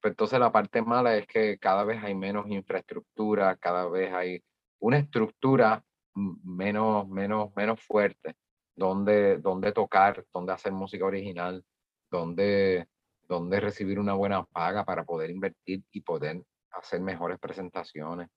Pero 0.00 0.12
entonces 0.12 0.38
la 0.38 0.52
parte 0.52 0.82
mala 0.82 1.16
es 1.16 1.26
que 1.26 1.58
cada 1.58 1.84
vez 1.84 2.02
hay 2.02 2.14
menos 2.14 2.46
infraestructura, 2.48 3.56
cada 3.56 3.88
vez 3.88 4.12
hay 4.12 4.42
una 4.80 4.98
estructura 4.98 5.82
menos, 6.14 7.08
menos, 7.08 7.50
menos 7.54 7.80
fuerte 7.82 8.34
donde, 8.74 9.38
donde 9.38 9.72
tocar, 9.72 10.24
donde 10.32 10.52
hacer 10.52 10.72
música 10.72 11.04
original, 11.04 11.64
donde, 12.10 12.86
donde 13.22 13.60
recibir 13.60 13.98
una 13.98 14.14
buena 14.14 14.44
paga 14.44 14.84
para 14.84 15.04
poder 15.04 15.30
invertir 15.30 15.82
y 15.90 16.00
poder 16.02 16.42
hacer 16.70 17.00
mejores 17.00 17.38
presentaciones. 17.38 18.28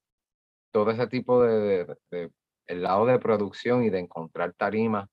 Todo 0.71 0.91
ese 0.91 1.07
tipo 1.07 1.43
de, 1.43 1.97
el 2.69 2.83
lado 2.83 3.07
de 3.07 3.19
producción 3.19 3.83
y 3.83 3.89
de 3.89 3.99
encontrar 3.99 4.53
tarimas, 4.53 5.09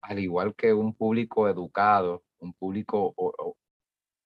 al 0.00 0.18
igual 0.18 0.54
que 0.54 0.72
un 0.72 0.94
público 0.94 1.46
educado, 1.46 2.24
un 2.38 2.54
público 2.54 3.14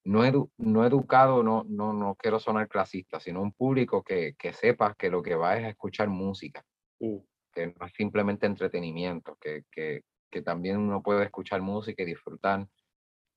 no, 0.04 0.50
no 0.58 0.86
educado, 0.86 1.42
no, 1.42 1.64
no, 1.68 1.92
no 1.92 2.14
quiero 2.14 2.38
sonar 2.38 2.68
clasista, 2.68 3.18
sino 3.18 3.42
un 3.42 3.52
público 3.52 4.04
que, 4.04 4.34
que 4.38 4.52
sepa 4.52 4.94
que 4.94 5.10
lo 5.10 5.20
que 5.20 5.34
va 5.34 5.56
es 5.56 5.64
a 5.64 5.68
escuchar 5.70 6.08
música, 6.08 6.64
mm. 7.00 7.16
que 7.52 7.66
no 7.66 7.86
es 7.86 7.92
simplemente 7.94 8.46
entretenimiento, 8.46 9.36
que, 9.40 9.64
que, 9.72 10.02
que 10.30 10.42
también 10.42 10.78
uno 10.78 11.02
puede 11.02 11.24
escuchar 11.24 11.60
música 11.60 12.04
y 12.04 12.06
disfrutar. 12.06 12.68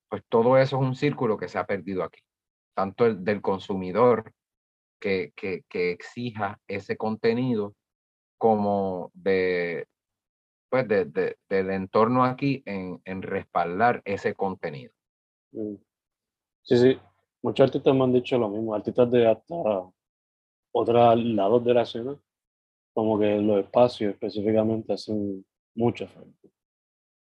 Pues 0.10 0.22
todo 0.30 0.58
eso 0.60 0.78
es 0.78 0.82
un 0.84 0.96
círculo 0.96 1.38
que 1.38 1.50
se 1.50 1.58
ha 1.58 1.66
perdido 1.66 2.04
aquí, 2.04 2.22
tanto 2.76 3.08
el 3.08 3.24
del 3.24 3.42
consumidor 3.42 4.32
que, 5.00 5.32
que, 5.36 5.64
que 5.68 5.90
exija 5.90 6.60
ese 6.68 6.98
contenido 6.98 7.74
como 8.38 9.12
de, 9.14 9.88
pues 10.70 10.88
de, 10.88 11.06
de, 11.06 11.38
del 11.50 11.70
entorno 11.72 12.24
aquí 12.24 12.64
en, 12.66 13.02
en 13.06 13.22
respaldar 13.22 14.02
ese 14.06 14.34
contenido. 14.34 14.94
Mm. 15.52 15.76
Sí, 16.64 16.78
sí, 16.78 17.00
muchos 17.42 17.66
artistas 17.66 17.96
me 17.96 18.04
han 18.04 18.14
dicho 18.14 18.38
lo 18.38 18.50
mismo, 18.50 18.76
artistas 18.76 19.10
de 19.10 19.28
hasta 19.28 19.56
otros 20.74 21.24
lados 21.24 21.64
de 21.64 21.74
la 21.74 21.82
escena, 21.84 22.20
como 22.94 23.18
que 23.20 23.38
los 23.38 23.60
espacios 23.60 24.14
específicamente 24.14 24.94
hacen 24.94 25.46
mucha 25.76 26.08
falta. 26.08 26.48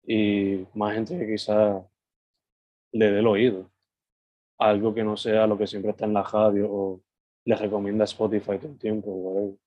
Y 0.04 0.66
más 0.74 0.94
gente 0.94 1.18
que 1.18 1.32
quizá 1.32 1.82
le 2.92 3.10
dé 3.10 3.20
el 3.20 3.26
oído 3.26 3.72
algo 4.62 4.94
que 4.94 5.02
no 5.04 5.16
sea 5.16 5.46
lo 5.46 5.58
que 5.58 5.66
siempre 5.66 5.90
está 5.90 6.04
en 6.04 6.14
la 6.14 6.22
radio 6.22 6.70
o 6.70 7.02
les 7.44 7.60
recomienda 7.60 8.04
Spotify 8.04 8.58
todo 8.58 8.72
el 8.72 8.78
tiempo. 8.78 9.58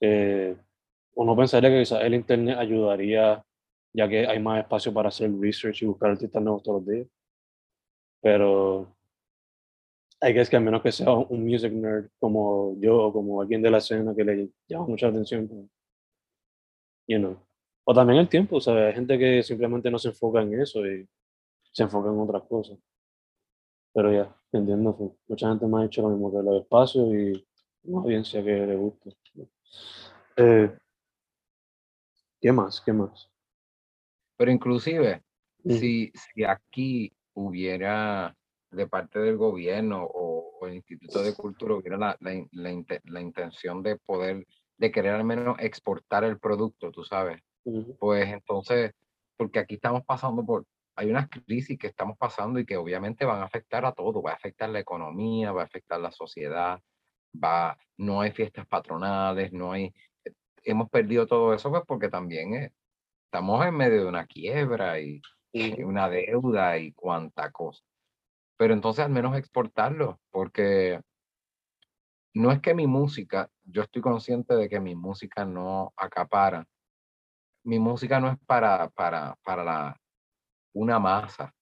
Eh, 0.00 0.56
uno 1.14 1.36
pensaría 1.36 1.70
que 1.70 1.80
quizás 1.80 2.02
el 2.02 2.14
Internet 2.14 2.58
ayudaría, 2.58 3.44
ya 3.92 4.08
que 4.08 4.26
hay 4.26 4.38
más 4.40 4.60
espacio 4.60 4.92
para 4.92 5.08
hacer 5.08 5.30
research 5.38 5.82
y 5.82 5.86
buscar 5.86 6.10
artistas 6.10 6.42
nuevos 6.42 6.62
todos 6.62 6.82
los 6.84 6.94
días. 6.94 7.08
Pero 8.20 8.96
hay 10.20 10.34
que 10.34 10.40
es 10.40 10.50
que 10.50 10.56
a 10.56 10.60
menos 10.60 10.82
que 10.82 10.92
sea 10.92 11.12
un 11.12 11.44
music 11.44 11.72
nerd 11.72 12.08
como 12.18 12.76
yo 12.80 13.04
o 13.06 13.12
como 13.12 13.40
alguien 13.40 13.62
de 13.62 13.70
la 13.70 13.78
escena 13.78 14.14
que 14.14 14.24
le 14.24 14.50
llama 14.68 14.86
mucha 14.88 15.08
atención, 15.08 15.46
pues, 15.48 15.66
you 17.08 17.18
know. 17.18 17.36
O 17.84 17.94
también 17.94 18.18
el 18.20 18.28
tiempo, 18.28 18.60
¿sabes? 18.60 18.86
Hay 18.88 18.94
gente 18.94 19.18
que 19.18 19.42
simplemente 19.42 19.90
no 19.90 19.98
se 19.98 20.08
enfoca 20.08 20.42
en 20.42 20.60
eso 20.60 20.84
y 20.86 21.08
se 21.72 21.82
enfoca 21.84 22.10
en 22.10 22.20
otras 22.20 22.42
cosas. 22.44 22.78
Pero 23.92 24.12
ya, 24.12 24.32
entiendo, 24.52 24.96
pues, 24.96 25.10
mucha 25.26 25.48
gente 25.48 25.66
me 25.66 25.80
ha 25.80 25.82
dicho 25.82 26.02
lo 26.02 26.10
mismo 26.10 26.30
que 26.30 26.42
los 26.42 26.62
espacios 26.62 27.08
y 27.14 27.46
una 27.84 28.02
audiencia 28.02 28.42
que 28.44 28.66
le 28.66 28.76
gusta. 28.76 29.10
Eh, 30.36 30.76
¿Qué 32.40 32.52
más? 32.52 32.80
¿Qué 32.80 32.92
más? 32.92 33.30
Pero 34.36 34.50
inclusive, 34.50 35.22
si, 35.64 36.12
si 36.14 36.44
aquí 36.44 37.12
hubiera 37.34 38.36
de 38.70 38.86
parte 38.86 39.18
del 39.18 39.36
gobierno 39.36 40.04
o, 40.04 40.66
el 40.66 40.74
Instituto 40.74 41.22
de 41.22 41.34
Cultura 41.34 41.74
hubiera 41.74 41.96
la, 41.96 42.16
la, 42.20 42.32
la, 43.04 43.20
intención 43.20 43.82
de 43.82 43.96
poder, 43.96 44.46
de 44.78 44.90
querer 44.90 45.12
al 45.12 45.24
menos 45.24 45.56
exportar 45.60 46.24
el 46.24 46.38
producto, 46.38 46.90
tú 46.90 47.04
sabes, 47.04 47.40
pues 47.98 48.28
entonces, 48.28 48.92
porque 49.36 49.58
aquí 49.58 49.74
estamos 49.74 50.02
pasando 50.04 50.44
por, 50.44 50.64
hay 50.96 51.10
unas 51.10 51.28
crisis 51.28 51.78
que 51.78 51.88
estamos 51.88 52.16
pasando 52.16 52.58
y 52.58 52.64
que 52.64 52.76
obviamente 52.76 53.24
van 53.24 53.42
a 53.42 53.44
afectar 53.44 53.84
a 53.84 53.92
todo, 53.92 54.22
va 54.22 54.32
a 54.32 54.34
afectar 54.34 54.70
la 54.70 54.80
economía, 54.80 55.52
va 55.52 55.62
a 55.62 55.66
afectar 55.66 56.00
la 56.00 56.10
sociedad, 56.10 56.80
va, 57.42 57.76
no 57.96 58.20
hay 58.20 58.32
fiestas 58.32 58.66
patronales, 58.66 59.52
no 59.52 59.72
hay, 59.72 59.92
hemos 60.64 60.90
perdido 60.90 61.26
todo 61.26 61.54
eso 61.54 61.70
pues 61.70 61.82
porque 61.86 62.08
también 62.08 62.54
eh, 62.54 62.72
estamos 63.26 63.64
en 63.66 63.76
medio 63.76 64.02
de 64.02 64.08
una 64.08 64.26
quiebra 64.26 65.00
y, 65.00 65.20
una 65.82 66.08
deuda 66.10 66.78
y 66.78 66.92
cuánta 66.92 67.50
cosa. 67.50 67.82
Pero 68.58 68.74
entonces 68.74 69.04
al 69.04 69.10
menos 69.10 69.36
exportarlo, 69.36 70.20
porque 70.30 71.00
no 72.34 72.52
es 72.52 72.60
que 72.60 72.74
mi 72.74 72.86
música, 72.86 73.50
yo 73.64 73.82
estoy 73.82 74.02
consciente 74.02 74.54
de 74.54 74.68
que 74.68 74.80
mi 74.80 74.94
música 74.94 75.46
no 75.46 75.94
acapara. 75.96 76.66
Mi 77.64 77.78
música 77.78 78.20
no 78.20 78.30
es 78.30 78.38
para, 78.46 78.90
para, 78.90 79.36
para 79.42 79.64
la, 79.64 80.00
una 80.74 80.98
masa. 80.98 81.54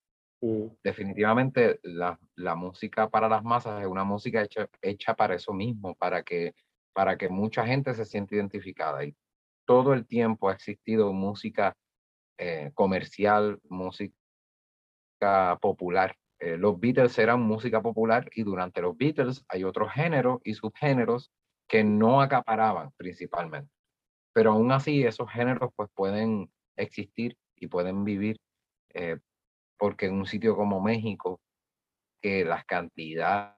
Definitivamente 0.83 1.79
la, 1.83 2.19
la, 2.35 2.55
música 2.55 3.09
para 3.09 3.27
las 3.27 3.43
masas 3.43 3.81
es 3.81 3.87
una 3.87 4.03
música 4.03 4.43
hecha, 4.43 4.69
hecha 4.81 5.15
para 5.15 5.35
eso 5.35 5.53
mismo, 5.53 5.95
para 5.95 6.23
que, 6.23 6.53
para 6.93 7.17
que 7.17 7.29
mucha 7.29 7.65
gente 7.65 7.93
se 7.93 8.05
sienta 8.05 8.35
identificada. 8.35 9.03
Y 9.03 9.15
todo 9.65 9.93
el 9.93 10.05
tiempo 10.05 10.49
ha 10.49 10.53
existido 10.53 11.11
música 11.13 11.75
eh, 12.37 12.71
comercial, 12.75 13.59
música 13.69 14.13
popular. 15.61 16.15
Eh, 16.39 16.57
los 16.57 16.79
Beatles 16.79 17.17
eran 17.17 17.41
música 17.41 17.81
popular 17.81 18.29
y 18.33 18.43
durante 18.43 18.81
los 18.81 18.95
Beatles 18.97 19.45
hay 19.47 19.63
otros 19.63 19.91
géneros 19.93 20.41
y 20.43 20.53
subgéneros 20.53 21.31
que 21.67 21.83
no 21.83 22.21
acaparaban 22.21 22.91
principalmente. 22.97 23.71
Pero 24.33 24.51
aún 24.51 24.71
así 24.71 25.03
esos 25.03 25.31
géneros 25.31 25.71
pues 25.75 25.89
pueden 25.95 26.51
existir 26.75 27.37
y 27.55 27.67
pueden 27.67 28.03
vivir 28.03 28.37
eh, 28.93 29.17
porque 29.77 30.07
en 30.07 30.13
un 30.13 30.25
sitio 30.25 30.55
como 30.55 30.81
México, 30.81 31.41
que 32.21 32.45
las 32.45 32.65
cantidades 32.65 33.55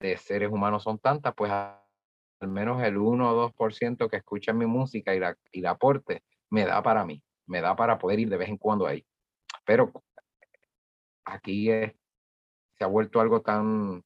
de 0.00 0.16
seres 0.16 0.50
humanos 0.50 0.82
son 0.82 0.98
tantas, 0.98 1.34
pues 1.34 1.50
al 1.52 2.48
menos 2.48 2.82
el 2.82 2.96
1 2.96 3.30
o 3.30 3.34
2% 3.34 4.08
que 4.08 4.16
escucha 4.16 4.52
mi 4.52 4.66
música 4.66 5.14
y 5.14 5.20
la, 5.20 5.36
y 5.52 5.60
la 5.60 5.70
aporte 5.70 6.22
me 6.50 6.64
da 6.64 6.82
para 6.82 7.04
mí 7.04 7.22
me 7.48 7.60
da 7.60 7.74
para 7.74 7.98
poder 7.98 8.20
ir 8.20 8.28
de 8.28 8.36
vez 8.36 8.48
en 8.48 8.58
cuando 8.58 8.86
ahí. 8.86 9.04
Pero 9.64 9.92
aquí 11.24 11.66
se 11.68 12.84
ha 12.84 12.86
vuelto 12.86 13.20
algo 13.20 13.40
tan, 13.40 14.04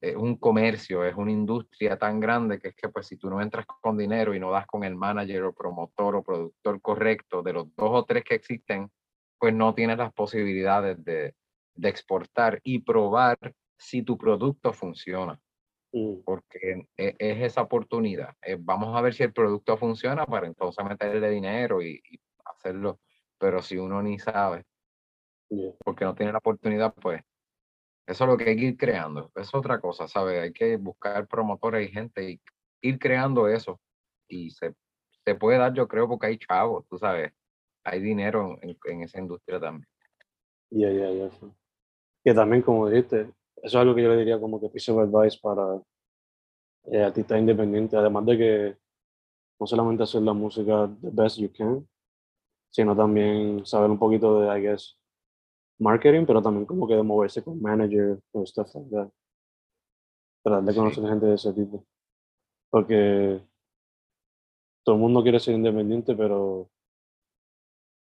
es 0.00 0.16
un 0.16 0.36
comercio, 0.36 1.04
es 1.04 1.14
una 1.16 1.32
industria 1.32 1.98
tan 1.98 2.20
grande 2.20 2.58
que 2.58 2.68
es 2.68 2.74
que 2.74 2.88
pues 2.88 3.06
si 3.06 3.16
tú 3.16 3.28
no 3.28 3.40
entras 3.40 3.66
con 3.66 3.96
dinero 3.96 4.34
y 4.34 4.40
no 4.40 4.50
das 4.50 4.66
con 4.66 4.84
el 4.84 4.96
manager 4.96 5.44
o 5.44 5.52
promotor 5.52 6.16
o 6.16 6.22
productor 6.22 6.80
correcto 6.80 7.42
de 7.42 7.52
los 7.52 7.74
dos 7.74 7.90
o 7.90 8.04
tres 8.04 8.24
que 8.24 8.36
existen, 8.36 8.90
pues 9.38 9.54
no 9.54 9.74
tienes 9.74 9.98
las 9.98 10.12
posibilidades 10.12 11.02
de, 11.04 11.34
de 11.74 11.88
exportar 11.88 12.60
y 12.64 12.80
probar 12.80 13.38
si 13.76 14.02
tu 14.02 14.16
producto 14.16 14.72
funciona. 14.72 15.38
Mm. 15.94 16.24
porque 16.24 16.88
e, 16.96 17.14
es, 17.18 17.40
esa 17.42 17.62
oportunidad. 17.62 18.34
Eh, 18.42 18.56
vamos 18.58 18.96
a 18.96 19.00
ver 19.00 19.14
si 19.14 19.22
el 19.22 19.32
producto 19.32 19.76
funciona 19.76 20.26
para 20.26 20.48
entonces 20.48 20.84
meterle 20.84 21.30
dinero 21.30 21.80
y, 21.80 22.02
hacerlo, 22.44 22.98
pero 23.38 23.62
si 23.62 23.76
uno 23.78 24.02
ni 24.02 24.18
sabe, 24.18 24.64
porque 25.84 26.04
no 26.04 26.14
tiene 26.16 26.32
la 26.32 26.38
oportunidad, 26.38 26.92
pues 26.94 27.22
eso 28.06 28.24
es 28.24 28.30
lo 28.30 28.36
que 28.36 28.50
hay 28.50 28.56
que 28.56 28.64
ir 28.64 28.76
creando. 28.76 29.30
Es 29.36 29.54
otra 29.54 29.80
cosa, 29.80 30.08
¿sabes? 30.08 30.42
Hay 30.42 30.52
que 30.52 30.76
buscar 30.78 31.28
promotores 31.28 31.88
y 31.88 31.92
gente 31.92 32.28
y 32.28 32.40
ir 32.82 32.98
creando 32.98 33.46
eso. 33.46 33.80
Y 34.28 34.50
se, 34.50 34.74
se 35.24 35.34
puede 35.36 35.58
dar, 35.58 35.74
yo 35.74 35.86
creo, 35.86 36.08
porque 36.08 36.26
hay 36.26 36.38
chavos, 36.38 36.86
tú 36.88 36.98
sabes, 36.98 37.32
hay 37.84 38.00
dinero 38.00 38.58
en, 38.62 38.76
en 38.84 39.02
esa 39.02 39.20
industria 39.20 39.60
también. 39.60 39.88
Ya, 40.70 40.90
ya, 40.90 41.10
ya. 41.10 41.30
Que 42.24 42.34
también, 42.34 42.62
como 42.62 42.88
dijiste, 42.88 43.20
eso 43.20 43.34
es 43.62 43.74
algo 43.76 43.94
que 43.94 44.02
yo 44.02 44.08
le 44.08 44.16
diría 44.16 44.40
como 44.40 44.60
que 44.60 44.68
piece 44.68 44.90
of 44.90 44.98
advice 44.98 45.38
para 45.40 45.80
eh, 46.86 47.02
artistas 47.02 47.38
independientes, 47.38 47.94
además 47.94 48.26
de 48.26 48.38
que 48.38 48.76
no 49.60 49.66
solamente 49.66 50.02
hacer 50.02 50.22
la 50.22 50.32
música 50.32 50.90
the 51.00 51.10
best 51.12 51.38
you 51.38 51.50
can, 51.52 51.86
sino 52.70 52.96
también 52.96 53.64
saber 53.64 53.90
un 53.90 53.98
poquito 53.98 54.40
de, 54.40 54.58
I 54.58 54.62
guess, 54.62 54.98
marketing, 55.78 56.26
pero 56.26 56.42
también 56.42 56.66
como 56.66 56.88
que 56.88 56.94
de 56.94 57.02
moverse 57.02 57.42
con 57.42 57.60
manager 57.60 58.18
o 58.32 58.44
stuff 58.44 58.74
like 58.74 58.90
that. 58.90 59.08
Tratar 60.42 60.64
de 60.64 60.74
conocer 60.74 61.04
gente 61.04 61.26
de 61.26 61.34
ese 61.34 61.52
tipo. 61.52 61.86
Porque 62.70 63.40
todo 64.84 64.96
el 64.96 65.00
mundo 65.00 65.22
quiere 65.22 65.40
ser 65.40 65.54
independiente, 65.54 66.14
pero 66.14 66.68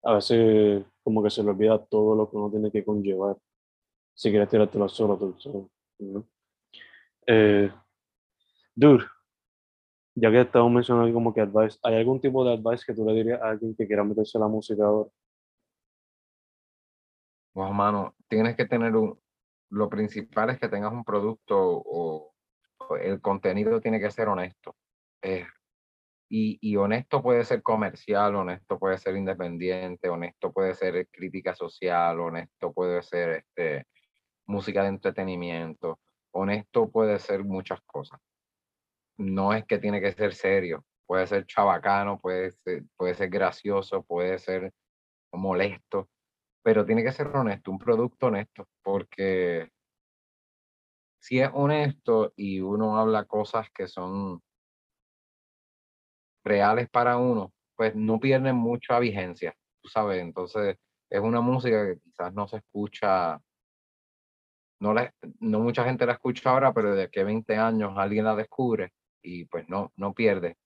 a 0.02 0.14
veces 0.14 0.84
como 1.02 1.22
que 1.22 1.30
se 1.30 1.42
le 1.42 1.50
olvida 1.50 1.84
todo 1.86 2.14
lo 2.14 2.30
que 2.30 2.36
uno 2.36 2.50
tiene 2.50 2.70
que 2.70 2.84
conllevar 2.84 3.36
si 4.20 4.30
quieres 4.30 4.50
tirártelo 4.50 4.88
solo, 4.88 5.16
tú 5.16 5.34
solo. 5.38 5.70
Eh, 7.26 7.72
dude, 8.74 9.04
ya 10.14 10.30
que 10.30 10.42
estamos 10.42 10.70
mencionando 10.70 11.12
como 11.14 11.32
que 11.32 11.40
advice, 11.40 11.78
¿hay 11.82 11.96
algún 11.96 12.20
tipo 12.20 12.44
de 12.44 12.52
advice 12.52 12.84
que 12.86 12.94
tú 12.94 13.06
le 13.06 13.14
dirías 13.14 13.40
a 13.40 13.50
alguien 13.50 13.74
que 13.74 13.86
quiera 13.86 14.04
meterse 14.04 14.36
a 14.36 14.42
la 14.42 14.48
música 14.48 14.84
ahora? 14.84 15.10
Pues, 17.54 17.72
mano, 17.72 18.14
tienes 18.28 18.56
que 18.56 18.66
tener 18.66 18.94
un, 18.94 19.18
lo 19.70 19.88
principal 19.88 20.50
es 20.50 20.58
que 20.58 20.68
tengas 20.68 20.92
un 20.92 21.04
producto 21.04 21.56
o, 21.58 22.34
el 23.00 23.20
contenido 23.20 23.80
tiene 23.80 24.00
que 24.00 24.10
ser 24.10 24.28
honesto. 24.28 24.76
Eh, 25.22 25.46
y, 26.32 26.76
honesto 26.76 27.22
puede 27.22 27.44
ser 27.44 27.60
comercial, 27.60 28.36
honesto 28.36 28.78
puede 28.78 28.98
ser 28.98 29.16
independiente, 29.16 30.08
honesto 30.08 30.52
puede 30.52 30.74
ser 30.74 31.08
crítica 31.08 31.56
social, 31.56 32.20
honesto 32.20 32.72
puede 32.72 33.02
ser 33.02 33.30
este, 33.30 33.86
música 34.46 34.82
de 34.82 34.90
entretenimiento, 34.90 35.98
honesto 36.30 36.88
puede 36.88 37.18
ser 37.18 37.44
muchas 37.44 37.80
cosas. 37.82 38.20
No 39.18 39.52
es 39.52 39.64
que 39.66 39.78
tiene 39.78 40.00
que 40.00 40.12
ser 40.12 40.32
serio, 40.34 40.84
puede 41.04 41.26
ser 41.26 41.46
chabacano, 41.46 42.20
puede 42.20 42.52
puede 42.96 43.14
ser 43.14 43.28
gracioso, 43.28 44.04
puede 44.04 44.38
ser 44.38 44.72
molesto, 45.32 46.08
pero 46.62 46.86
tiene 46.86 47.02
que 47.02 47.12
ser 47.12 47.26
honesto, 47.26 47.72
un 47.72 47.78
producto 47.78 48.26
honesto, 48.26 48.68
porque 48.82 49.68
si 51.20 51.40
es 51.40 51.50
honesto 51.52 52.32
y 52.36 52.60
uno 52.60 52.96
habla 52.98 53.24
cosas 53.24 53.68
que 53.72 53.88
son 53.88 54.40
reales 56.44 56.88
para 56.90 57.16
uno, 57.16 57.52
pues 57.76 57.94
no 57.94 58.20
pierden 58.20 58.56
mucha 58.56 58.98
vigencia, 58.98 59.54
tú 59.82 59.88
sabes, 59.88 60.20
entonces 60.20 60.76
es 61.10 61.20
una 61.20 61.40
música 61.40 61.86
que 61.86 62.00
quizás 62.00 62.32
no 62.32 62.46
se 62.48 62.58
escucha, 62.58 63.40
no, 64.80 64.94
la, 64.94 65.12
no 65.40 65.60
mucha 65.60 65.84
gente 65.84 66.06
la 66.06 66.14
escucha 66.14 66.50
ahora, 66.50 66.72
pero 66.72 66.94
de 66.94 67.10
que 67.10 67.24
20 67.24 67.56
años 67.56 67.92
alguien 67.96 68.24
la 68.24 68.34
descubre 68.34 68.92
y 69.22 69.44
pues 69.44 69.68
no, 69.68 69.92
no 69.96 70.14
pierde. 70.14 70.56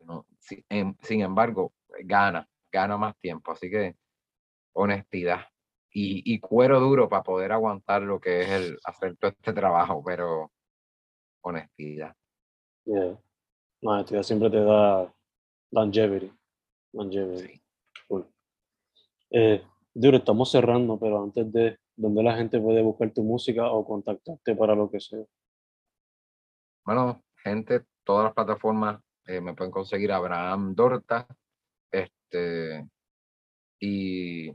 No, 0.00 0.26
sin 0.38 1.20
embargo, 1.20 1.72
gana, 2.04 2.48
gana 2.72 2.96
más 2.96 3.16
tiempo, 3.18 3.52
así 3.52 3.70
que 3.70 3.96
honestidad 4.72 5.46
y, 5.92 6.38
cuero 6.40 6.80
duro 6.80 7.08
para 7.08 7.22
poder 7.22 7.52
aguantar 7.52 8.02
lo 8.02 8.20
que 8.20 8.42
es 8.42 8.50
el 8.50 8.78
hacer 8.84 9.16
todo 9.16 9.30
este 9.30 9.52
trabajo, 9.52 10.02
pero 10.04 10.52
honestidad. 11.42 12.14
Yeah. 12.84 13.18
Honestidad 13.82 14.22
siempre 14.22 14.50
te 14.50 14.62
da 14.62 15.12
longevity. 15.70 16.32
Longevity. 16.92 17.60
Eh, 19.30 19.62
duro, 19.94 20.16
estamos 20.16 20.50
cerrando, 20.50 20.98
pero 20.98 21.22
antes 21.22 21.52
de, 21.52 21.78
¿dónde 21.96 22.22
la 22.22 22.36
gente 22.36 22.60
puede 22.60 22.82
buscar 22.82 23.12
tu 23.12 23.22
música 23.22 23.70
o 23.70 23.86
contactarte 23.86 24.56
para 24.56 24.74
lo 24.74 24.90
que 24.90 25.00
sea? 25.00 25.24
Bueno, 26.84 27.22
gente, 27.36 27.84
todas 28.04 28.24
las 28.24 28.34
plataformas 28.34 29.00
eh, 29.26 29.40
me 29.40 29.54
pueden 29.54 29.70
conseguir 29.70 30.10
Abraham 30.10 30.74
Dorta. 30.74 31.26
Este, 31.92 32.88
y 33.78 34.50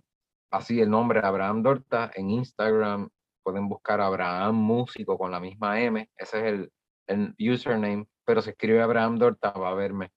así 0.52 0.80
el 0.82 0.90
nombre 0.90 1.22
Abraham 1.24 1.64
Dorta 1.64 2.12
en 2.14 2.30
Instagram 2.30 3.10
pueden 3.44 3.70
buscar 3.70 4.02
Abraham 4.02 4.56
Músico 4.56 5.18
con 5.18 5.32
la 5.32 5.40
misma 5.40 5.80
M, 5.82 6.10
ese 6.18 6.38
es 6.40 6.44
el, 6.46 6.72
el 7.08 7.36
username, 7.54 8.08
pero 8.26 8.42
se 8.42 8.52
escribe 8.52 8.82
Abraham 8.82 9.18
Dorta, 9.18 9.52
va 9.52 9.70
a 9.70 9.76
verme 9.76 10.12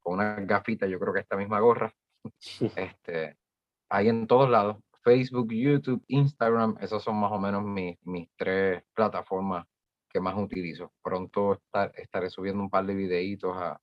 con 0.00 0.14
una 0.14 0.36
gafita, 0.40 0.86
yo 0.86 0.98
creo 0.98 1.12
que 1.12 1.20
esta 1.20 1.36
misma 1.36 1.60
gorra. 1.60 1.92
este, 2.76 3.36
ahí 3.88 4.08
en 4.08 4.26
todos 4.26 4.48
lados, 4.48 4.78
Facebook, 5.02 5.52
YouTube, 5.52 6.02
Instagram, 6.08 6.76
esas 6.80 7.02
son 7.02 7.16
más 7.16 7.32
o 7.32 7.38
menos 7.38 7.62
mis, 7.64 7.98
mis 8.04 8.28
tres 8.36 8.82
plataformas 8.94 9.66
que 10.08 10.20
más 10.20 10.36
utilizo. 10.36 10.92
Pronto 11.02 11.60
estaré 11.94 12.30
subiendo 12.30 12.62
un 12.62 12.70
par 12.70 12.86
de 12.86 12.94
videitos 12.94 13.56
a, 13.56 13.80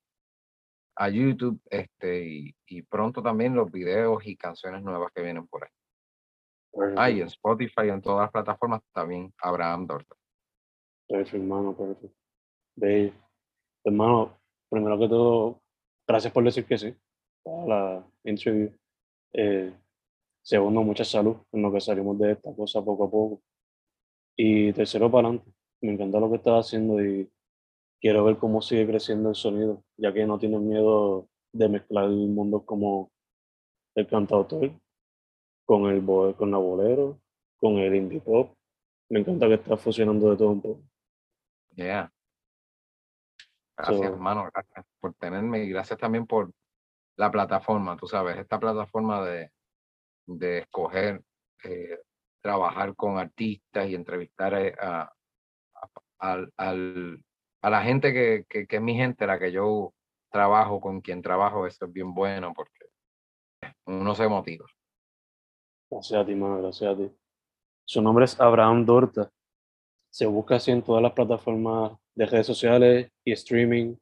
a 0.96 1.10
YouTube 1.10 1.60
este, 1.70 2.54
y, 2.68 2.82
pronto 2.84 3.22
también 3.24 3.56
los 3.56 3.72
videos 3.72 4.26
y 4.26 4.36
canciones 4.36 4.84
nuevas 4.84 5.12
que 5.14 5.22
vienen 5.22 5.48
por 5.48 5.64
ahí. 5.64 5.72
Ah, 6.98 7.10
y 7.10 7.22
en 7.22 7.28
Spotify, 7.28 7.90
en 7.90 8.02
todas 8.02 8.24
las 8.24 8.32
plataformas 8.32 8.82
también 8.94 9.34
Abraham 9.42 9.88
Dorta. 9.88 10.16
Perfecto, 11.08 11.38
hermano, 11.38 11.76
perfecto. 11.76 12.16
Hermano, 13.84 14.38
primero 14.70 15.00
que 15.00 15.08
todo, 15.08 15.62
gracias 16.08 16.34
por 16.34 16.44
decir 16.44 16.66
que 16.66 16.78
sí 16.78 16.96
a 17.46 17.66
la 17.68 18.08
interview. 18.24 18.72
Eh, 19.34 19.74
segundo, 20.42 20.84
mucha 20.84 21.04
salud 21.04 21.38
en 21.52 21.62
lo 21.62 21.72
que 21.72 21.82
salimos 21.82 22.18
de 22.20 22.34
esta 22.34 22.54
cosa 22.56 22.84
poco 22.84 23.06
a 23.06 23.12
poco. 23.12 23.42
Y 24.36 24.74
tercero, 24.74 25.12
para 25.12 25.28
adelante. 25.28 25.52
Me 25.82 25.94
encanta 25.94 26.20
lo 26.20 26.30
que 26.30 26.38
estás 26.38 26.68
haciendo 26.68 27.04
y 27.04 27.30
quiero 28.02 28.24
ver 28.26 28.38
cómo 28.38 28.62
sigue 28.62 28.88
creciendo 28.88 29.30
el 29.30 29.36
sonido, 29.36 29.84
ya 29.98 30.14
que 30.14 30.26
no 30.26 30.38
tienes 30.38 30.60
miedo 30.60 31.28
de 31.54 31.70
mezclar 31.70 32.06
el 32.06 32.28
mundo 32.28 32.66
como 32.66 33.12
el 33.96 34.08
cantautor, 34.08 34.72
con 35.66 35.86
el 35.88 36.06
con 36.36 36.52
la 36.52 36.58
bolero, 36.58 37.20
con 37.58 37.78
el 37.78 37.96
indie 37.96 38.20
pop. 38.20 38.54
Me 39.10 39.20
encanta 39.20 39.48
que 39.48 39.56
estás 39.56 39.82
fusionando 39.82 40.32
de 40.32 40.38
todo 40.38 40.52
un 40.52 40.62
poco. 40.62 40.82
Yeah. 41.76 42.12
Gracias, 43.80 44.12
hermano, 44.12 44.50
gracias 44.54 44.86
por 45.00 45.14
tenerme 45.14 45.64
y 45.64 45.70
gracias 45.70 45.98
también 45.98 46.28
por 46.28 46.52
la 47.16 47.32
plataforma, 47.32 47.96
tú 47.96 48.08
sabes, 48.08 48.38
esta 48.38 48.60
plataforma 48.60 49.24
de, 49.26 49.52
de 50.26 50.58
escoger 50.60 51.24
eh, 51.64 52.00
trabajar 52.42 52.94
con 52.96 53.18
artistas 53.18 53.88
y 53.88 53.96
entrevistar 53.96 54.54
a, 54.80 55.14
al, 56.18 57.24
a 57.62 57.70
la 57.70 57.82
gente 57.82 58.14
que, 58.14 58.46
que, 58.48 58.76
es 58.76 58.82
mi 58.82 58.96
gente, 58.96 59.26
la 59.26 59.40
que 59.40 59.52
yo 59.52 59.94
trabajo, 60.30 60.80
con 60.80 61.02
quien 61.02 61.22
trabajo, 61.22 61.66
eso 61.66 61.86
es 61.86 61.94
bien 61.94 62.14
bueno 62.14 62.54
porque 62.54 62.86
uno 63.86 64.14
se 64.14 64.28
motiva. 64.28 64.66
Gracias 65.90 66.22
a 66.22 66.26
ti, 66.26 66.36
mano, 66.36 66.62
gracias 66.62 66.94
a 66.94 66.98
ti. 66.98 67.12
Su 67.86 68.02
nombre 68.02 68.26
es 68.26 68.40
Abraham 68.40 68.86
Dorta. 68.86 69.32
Se 70.12 70.26
busca 70.26 70.56
así 70.56 70.72
en 70.72 70.82
todas 70.82 71.02
las 71.02 71.14
plataformas 71.14 71.99
de 72.20 72.26
redes 72.26 72.48
sociales 72.48 73.10
y 73.24 73.32
streaming. 73.32 73.96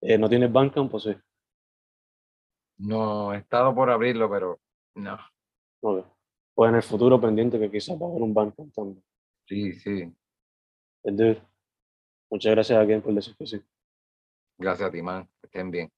Eh, 0.00 0.18
¿No 0.18 0.28
tienes 0.28 0.52
Bandcamp 0.52 0.90
pues 0.90 1.04
sí? 1.04 1.16
No, 2.78 3.32
he 3.32 3.38
estado 3.38 3.72
por 3.72 3.88
abrirlo, 3.90 4.28
pero 4.28 4.58
no. 4.96 5.16
Pues 5.80 6.68
en 6.68 6.74
el 6.74 6.82
futuro 6.82 7.20
pendiente 7.20 7.60
que 7.60 7.70
quizás 7.70 7.96
va 7.96 8.06
a 8.06 8.10
haber 8.10 8.22
un 8.22 8.34
Bandcamp 8.34 8.74
también. 8.74 9.04
Sí, 9.46 9.72
sí. 9.74 10.12
Muchas 12.28 12.52
gracias 12.52 12.76
a 12.76 12.84
quien 12.84 13.00
por 13.00 13.14
decir 13.14 13.36
que 13.36 13.46
sí. 13.46 13.62
Gracias 14.58 14.88
a 14.88 14.92
ti, 14.92 15.00
man. 15.00 15.28
estén 15.44 15.70
bien. 15.70 15.88